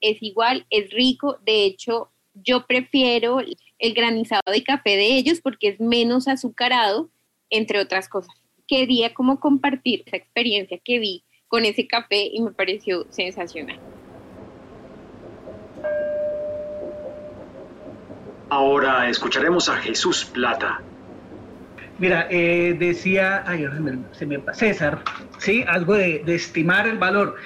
es 0.00 0.22
igual, 0.22 0.66
es 0.70 0.90
rico. 0.90 1.38
De 1.44 1.64
hecho, 1.64 2.10
yo 2.34 2.66
prefiero 2.66 3.38
el 3.40 3.94
granizado 3.94 4.42
de 4.50 4.64
café 4.64 4.96
de 4.96 5.16
ellos 5.16 5.40
porque 5.40 5.68
es 5.68 5.80
menos 5.80 6.26
azucarado, 6.28 7.10
entre 7.48 7.78
otras 7.78 8.08
cosas. 8.08 8.34
Quería 8.66 9.14
como 9.14 9.40
compartir 9.40 10.02
esa 10.06 10.16
experiencia 10.16 10.78
que 10.78 10.98
vi 10.98 11.24
con 11.48 11.64
ese 11.64 11.86
café 11.86 12.28
y 12.32 12.40
me 12.40 12.52
pareció 12.52 13.06
sensacional. 13.10 13.78
Ahora 18.50 19.08
escucharemos 19.08 19.68
a 19.68 19.76
Jesús 19.76 20.24
Plata. 20.24 20.80
Mira, 21.98 22.26
eh, 22.30 22.74
decía 22.78 23.44
ay, 23.46 23.66
se 24.12 24.26
me, 24.26 24.42
César, 24.52 25.02
¿sí? 25.38 25.64
Algo 25.68 25.94
de, 25.94 26.22
de, 26.24 26.34
estimar 26.34 26.88
el 26.88 26.98
valor. 26.98 27.36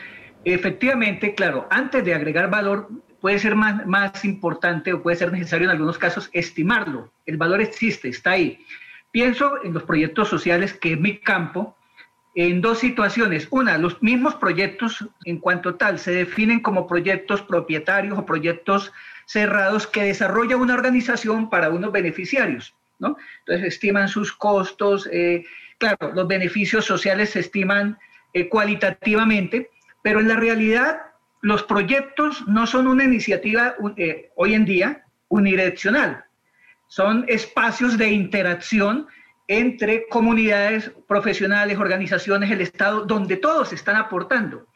Efectivamente, 0.45 1.35
claro, 1.35 1.67
antes 1.71 2.05
de 2.05 2.15
agregar 2.15 2.51
valor, 2.51 2.89
puede 3.21 3.39
ser 3.39 3.55
más, 3.55 3.87
más 3.87 4.25
importante 4.25 4.93
o 4.93 5.03
puede 5.03 5.17
ser 5.17 5.33
necesario 5.33 5.67
en 5.67 5.73
algunos 5.73 5.99
casos 5.99 6.31
estimarlo. 6.33 7.13
El 7.27 7.37
valor 7.37 7.61
existe, 7.61 8.09
está 8.09 8.33
ahí. 8.33 8.65
Pienso 9.11 9.63
en 9.63 9.75
los 9.75 9.83
proyectos 9.83 10.29
sociales, 10.29 10.73
que 10.73 10.93
es 10.93 11.01
mi 11.01 11.19
campo, 11.19 11.77
en 12.35 12.61
dos 12.61 12.79
situaciones. 12.79 13.47
Una, 13.51 13.79
los 13.79 14.03
mismos 14.03 14.35
proyectos 14.35 15.07
en 15.25 15.39
cuanto 15.39 15.77
tal 15.77 15.99
se 15.99 16.13
definen 16.13 16.61
como 16.61 16.87
proyectos 16.87 17.43
propietarios 17.43 18.19
o 18.19 18.27
proyectos 18.27 18.93
cerrados 19.27 19.87
que 19.87 20.03
desarrolla 20.03 20.57
una 20.57 20.75
organización 20.75 21.49
para 21.49 21.71
unos 21.71 21.93
beneficiarios. 21.93 22.75
¿no? 22.99 23.17
Entonces 23.41 23.75
estiman 23.75 24.09
sus 24.09 24.33
costos, 24.33 25.09
eh, 25.13 25.45
claro, 25.79 26.13
los 26.15 26.27
beneficios 26.27 26.85
sociales 26.85 27.31
se 27.31 27.41
estiman 27.41 27.99
eh, 28.33 28.49
cualitativamente, 28.49 29.71
pero 30.03 30.21
en 30.21 30.29
la 30.29 30.37
realidad 30.37 31.03
los 31.41 31.63
proyectos 31.63 32.47
no 32.49 32.67
son 32.67 32.87
una 32.89 33.05
iniciativa 33.05 33.75
eh, 33.97 34.31
hoy 34.35 34.55
en 34.55 34.65
día 34.65 35.05
unidireccional, 35.29 36.25
son 36.89 37.25
espacios 37.29 37.99
de 37.99 38.11
interacción 38.11 39.07
entre 39.47 40.09
comunidades 40.09 40.91
profesionales, 41.07 41.79
organizaciones, 41.79 42.51
el 42.51 42.61
Estado, 42.61 43.05
donde 43.05 43.37
todos 43.37 43.73
están 43.73 43.97
aportando. 43.97 44.67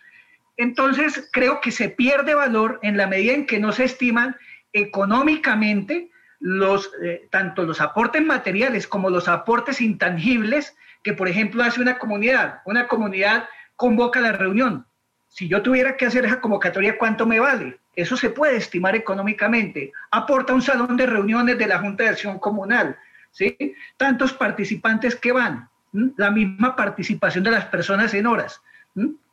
Entonces, 0.56 1.28
creo 1.32 1.60
que 1.60 1.70
se 1.70 1.88
pierde 1.88 2.34
valor 2.34 2.80
en 2.82 2.96
la 2.96 3.06
medida 3.06 3.32
en 3.32 3.46
que 3.46 3.60
no 3.60 3.72
se 3.72 3.84
estiman 3.84 4.36
económicamente 4.72 6.10
los, 6.40 6.90
eh, 7.02 7.28
tanto 7.30 7.64
los 7.64 7.80
aportes 7.80 8.22
materiales 8.22 8.86
como 8.86 9.10
los 9.10 9.28
aportes 9.28 9.80
intangibles 9.80 10.76
que, 11.02 11.14
por 11.14 11.28
ejemplo, 11.28 11.62
hace 11.62 11.80
una 11.80 11.98
comunidad. 11.98 12.60
Una 12.64 12.88
comunidad 12.88 13.48
convoca 13.76 14.20
la 14.20 14.32
reunión. 14.32 14.86
Si 15.28 15.48
yo 15.48 15.62
tuviera 15.62 15.96
que 15.96 16.06
hacer 16.06 16.24
esa 16.24 16.40
convocatoria, 16.40 16.98
¿cuánto 16.98 17.26
me 17.26 17.38
vale? 17.38 17.78
Eso 17.94 18.16
se 18.16 18.30
puede 18.30 18.56
estimar 18.56 18.96
económicamente. 18.96 19.92
Aporta 20.10 20.54
un 20.54 20.62
salón 20.62 20.96
de 20.96 21.06
reuniones 21.06 21.58
de 21.58 21.66
la 21.66 21.78
Junta 21.78 22.04
de 22.04 22.10
Acción 22.10 22.38
Comunal. 22.38 22.96
¿Sí? 23.30 23.56
Tantos 23.96 24.32
participantes 24.32 25.16
que 25.16 25.32
van. 25.32 25.68
La 26.16 26.30
misma 26.30 26.76
participación 26.76 27.44
de 27.44 27.50
las 27.50 27.64
personas 27.66 28.12
en 28.14 28.26
horas, 28.26 28.60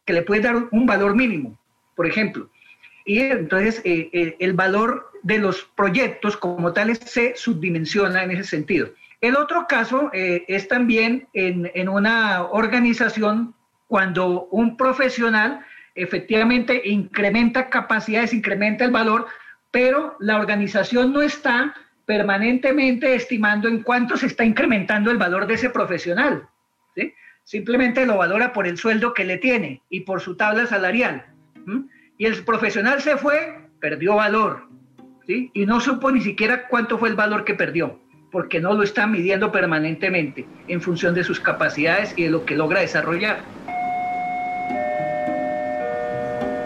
que 0.06 0.14
le 0.14 0.22
puede 0.22 0.42
dar 0.42 0.56
un 0.72 0.86
valor 0.86 1.16
mínimo, 1.16 1.58
por 1.96 2.06
ejemplo. 2.06 2.50
Y 3.06 3.20
entonces 3.20 3.82
eh, 3.84 4.10
eh, 4.14 4.36
el 4.40 4.54
valor 4.54 5.12
de 5.22 5.38
los 5.38 5.64
proyectos 5.76 6.38
como 6.38 6.74
tales 6.74 7.00
se 7.00 7.36
subdimensiona 7.36 8.24
en 8.24 8.32
ese 8.32 8.44
sentido. 8.44 8.90
El 9.22 9.36
otro 9.36 9.68
caso 9.68 10.10
eh, 10.14 10.46
es 10.48 10.68
también 10.68 11.28
en, 11.34 11.72
en, 11.74 11.90
una 11.90 12.44
organización 12.44 13.54
cuando 13.88 14.48
un 14.52 14.78
profesional 14.78 15.66
efectivamente 15.94 16.82
incrementa 16.86 17.70
capacidades, 17.70 18.34
incrementa 18.34 18.86
el 18.86 18.92
valor, 18.92 19.28
pero 19.72 20.16
la 20.20 20.38
organización 20.38 21.14
no 21.14 21.22
está 21.22 21.74
permanentemente 22.06 23.16
estimando 23.16 23.68
en 23.68 23.82
cuánto 23.82 24.18
se 24.18 24.28
está 24.28 24.46
incrementando 24.46 25.12
el 25.12 25.18
valor 25.18 25.48
de 25.48 25.56
ese 25.56 25.70
profesional. 25.70 26.48
¿sí? 26.96 27.14
Simplemente 27.44 28.06
lo 28.06 28.18
valora 28.18 28.54
por 28.54 28.68
el 28.68 28.78
sueldo 28.78 29.14
que 29.14 29.26
le 29.26 29.38
tiene 29.38 29.82
y 29.90 30.02
por 30.02 30.22
su 30.22 30.36
tabla 30.36 30.66
salarial. 30.68 31.26
y 32.18 32.26
el 32.26 32.44
profesional 32.44 33.02
se 33.02 33.18
fue, 33.18 33.70
perdió 33.80 34.16
valor, 34.16 34.68
¿sí? 35.28 35.52
Y 35.54 35.66
no 35.66 35.80
supo 35.80 36.12
ni 36.12 36.22
siquiera 36.22 36.68
cuánto 36.68 36.98
fue 36.98 37.10
el 37.10 37.16
valor 37.16 37.44
que 37.44 37.54
perdió, 37.54 38.00
porque 38.32 38.62
no 38.62 38.74
lo 38.74 38.84
está 38.84 39.06
midiendo 39.08 39.52
permanentemente 39.52 40.46
en 40.68 40.82
función 40.82 41.14
de 41.14 41.24
sus 41.24 41.40
capacidades 41.40 42.14
y 42.16 42.24
de 42.24 42.30
lo 42.30 42.46
que 42.46 42.56
logra 42.56 42.82
desarrollar. 42.82 43.40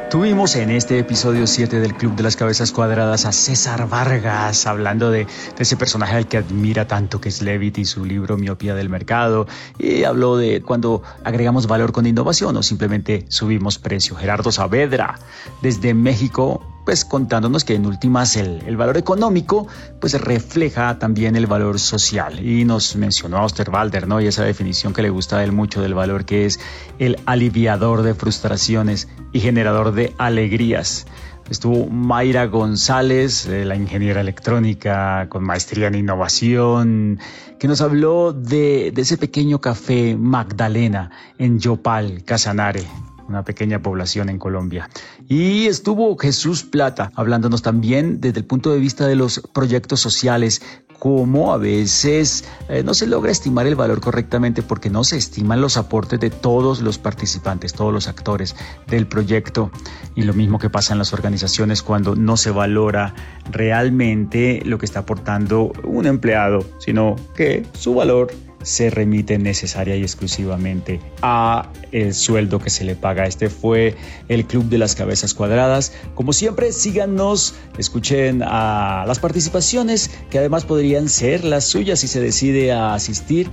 Tuvimos 0.10 0.56
en 0.56 0.72
este 0.72 0.98
episodio 0.98 1.46
7 1.46 1.80
del 1.80 1.94
Club 1.94 2.16
de 2.16 2.24
las 2.24 2.36
Cabezas 2.36 2.72
Cuadradas 2.72 3.28
a 3.28 3.32
César 3.32 3.88
Vargas 3.88 4.66
hablando 4.66 5.12
de, 5.12 5.28
ese 5.60 5.78
personaje 5.78 6.16
al 6.16 6.28
que 6.28 6.38
admira 6.38 6.88
tanto 6.88 7.22
que 7.22 7.30
es 7.30 7.44
Levitt 7.44 7.78
y 7.78 7.86
su 7.86 8.04
libro 8.06 8.36
Miopía 8.36 8.74
del 8.74 8.90
Mercado 8.90 9.46
y 9.78 10.06
habló 10.06 10.36
de 10.36 10.64
cuando 10.64 11.04
agregamos 11.24 11.68
valor 11.68 11.92
con 11.92 12.08
innovación 12.08 12.58
o 12.58 12.64
simplemente 12.64 13.26
subimos 13.30 13.78
precio. 13.78 14.16
Gerardo 14.16 14.52
Saavedra 14.52 15.20
desde 15.62 15.94
México 15.94 16.60
pues 16.86 17.06
contándonos 17.06 17.64
que 17.64 17.76
en 17.76 17.86
últimas 17.86 18.36
el, 18.36 18.62
el, 18.66 18.78
valor 18.78 18.98
económico 18.98 19.68
pues 20.00 20.20
refleja 20.20 20.98
también 21.00 21.36
el 21.36 21.48
valor 21.48 21.80
social 21.80 22.46
y 22.46 22.66
nos 22.66 22.96
mencionó 22.96 23.38
a 23.38 23.44
Osterwalder, 23.44 24.08
¿no? 24.08 24.22
Y 24.22 24.28
esa 24.28 24.44
definición 24.44 24.94
que 24.94 25.02
le 25.02 25.10
gusta 25.10 25.38
a 25.38 25.44
él 25.44 25.52
mucho 25.52 25.82
del 25.82 25.94
valor 25.94 26.26
que 26.26 26.46
es 26.46 26.60
el 26.98 27.18
aliviador 27.26 28.02
de 28.02 28.16
frustraciones 28.16 29.08
y 29.34 29.40
generador 29.40 29.94
de 29.94 30.14
alegrías. 30.18 31.06
Estuvo 31.50 31.88
Mayra 31.88 32.46
González, 32.46 33.48
la 33.48 33.76
ingeniera 33.76 34.22
electrónica 34.22 35.28
con 35.30 35.44
maestría 35.44 35.88
en 35.88 35.96
innovación, 35.96 37.20
que 37.60 37.68
nos 37.68 37.82
habló 37.82 38.34
de, 38.34 38.92
de 38.94 39.02
ese 39.02 39.18
pequeño 39.18 39.60
café 39.60 40.16
Magdalena 40.16 41.10
en 41.40 41.60
Yopal, 41.60 42.24
Casanare, 42.24 42.86
una 43.30 43.44
pequeña 43.44 43.82
población 43.82 44.30
en 44.30 44.40
Colombia. 44.40 44.90
Y 45.28 45.68
estuvo 45.68 46.18
Jesús 46.18 46.64
Plata 46.64 47.12
hablándonos 47.16 47.62
también 47.62 48.20
desde 48.20 48.40
el 48.40 48.46
punto 48.46 48.72
de 48.72 48.80
vista 48.80 49.08
de 49.08 49.16
los 49.16 49.40
proyectos 49.54 50.00
sociales, 50.00 50.62
cómo 50.98 51.54
a 51.54 51.58
veces 51.58 52.44
eh, 52.68 52.84
no 52.84 52.94
se 52.94 53.08
logra 53.08 53.32
estimar 53.32 53.66
el 53.66 53.76
valor 53.76 54.02
correctamente 54.02 54.62
porque 54.62 54.90
no 54.90 55.04
se 55.04 55.18
estiman 55.18 55.62
los 55.62 55.78
aportes 55.78 56.20
de 56.20 56.30
todos 56.30 56.82
los 56.82 56.98
participantes, 56.98 57.74
todos 57.74 57.94
los 57.94 58.08
actores 58.08 58.56
del 58.88 59.08
proyecto. 59.08 59.72
Y 60.16 60.24
lo 60.24 60.34
mismo 60.34 60.60
que 60.60 60.70
pasa 60.70 60.94
en 60.94 61.00
las 61.00 61.14
organizaciones 61.14 61.82
cuando 61.82 62.16
no 62.16 62.36
se 62.36 62.52
valora 62.52 63.14
realmente 63.50 64.62
lo 64.66 64.78
que 64.78 64.86
está 64.86 65.00
aportando 65.00 65.72
un 65.84 66.06
empleado, 66.06 66.66
sino 66.80 67.16
que 67.36 67.66
su 67.74 67.94
valor 67.96 68.30
se 68.64 68.90
remite 68.90 69.38
necesaria 69.38 69.96
y 69.96 70.02
exclusivamente 70.02 71.00
a 71.22 71.72
el 71.92 72.14
sueldo 72.14 72.60
que 72.60 72.70
se 72.70 72.84
le 72.84 72.96
paga. 72.96 73.26
Este 73.26 73.50
fue 73.50 73.96
el 74.28 74.46
Club 74.46 74.66
de 74.66 74.78
las 74.78 74.96
Cabezas 74.96 75.34
Cuadradas. 75.34 75.94
Como 76.16 76.34
siempre, 76.34 76.72
síganos, 76.72 77.56
escuchen 77.78 78.44
a 78.44 79.06
las 79.08 79.20
participaciones 79.20 80.12
que 80.30 80.40
además 80.40 80.66
podrían 80.66 81.10
ser 81.10 81.44
las 81.44 81.66
suyas 81.66 82.00
si 82.00 82.08
se 82.08 82.20
decide 82.20 82.72
a 82.72 82.94
asistir 82.94 83.50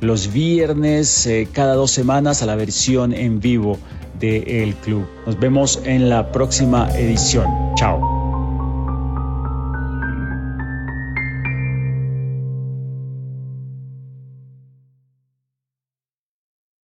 los 0.00 0.32
viernes 0.32 1.26
eh, 1.26 1.48
cada 1.52 1.74
dos 1.74 1.90
semanas 1.90 2.42
a 2.42 2.46
la 2.46 2.54
versión 2.54 3.12
en 3.12 3.40
vivo 3.40 3.78
del 4.20 4.74
club. 4.76 5.06
Nos 5.26 5.38
vemos 5.38 5.80
en 5.84 6.08
la 6.08 6.30
próxima 6.32 6.88
edición. 6.96 7.46
Chao. 7.76 8.17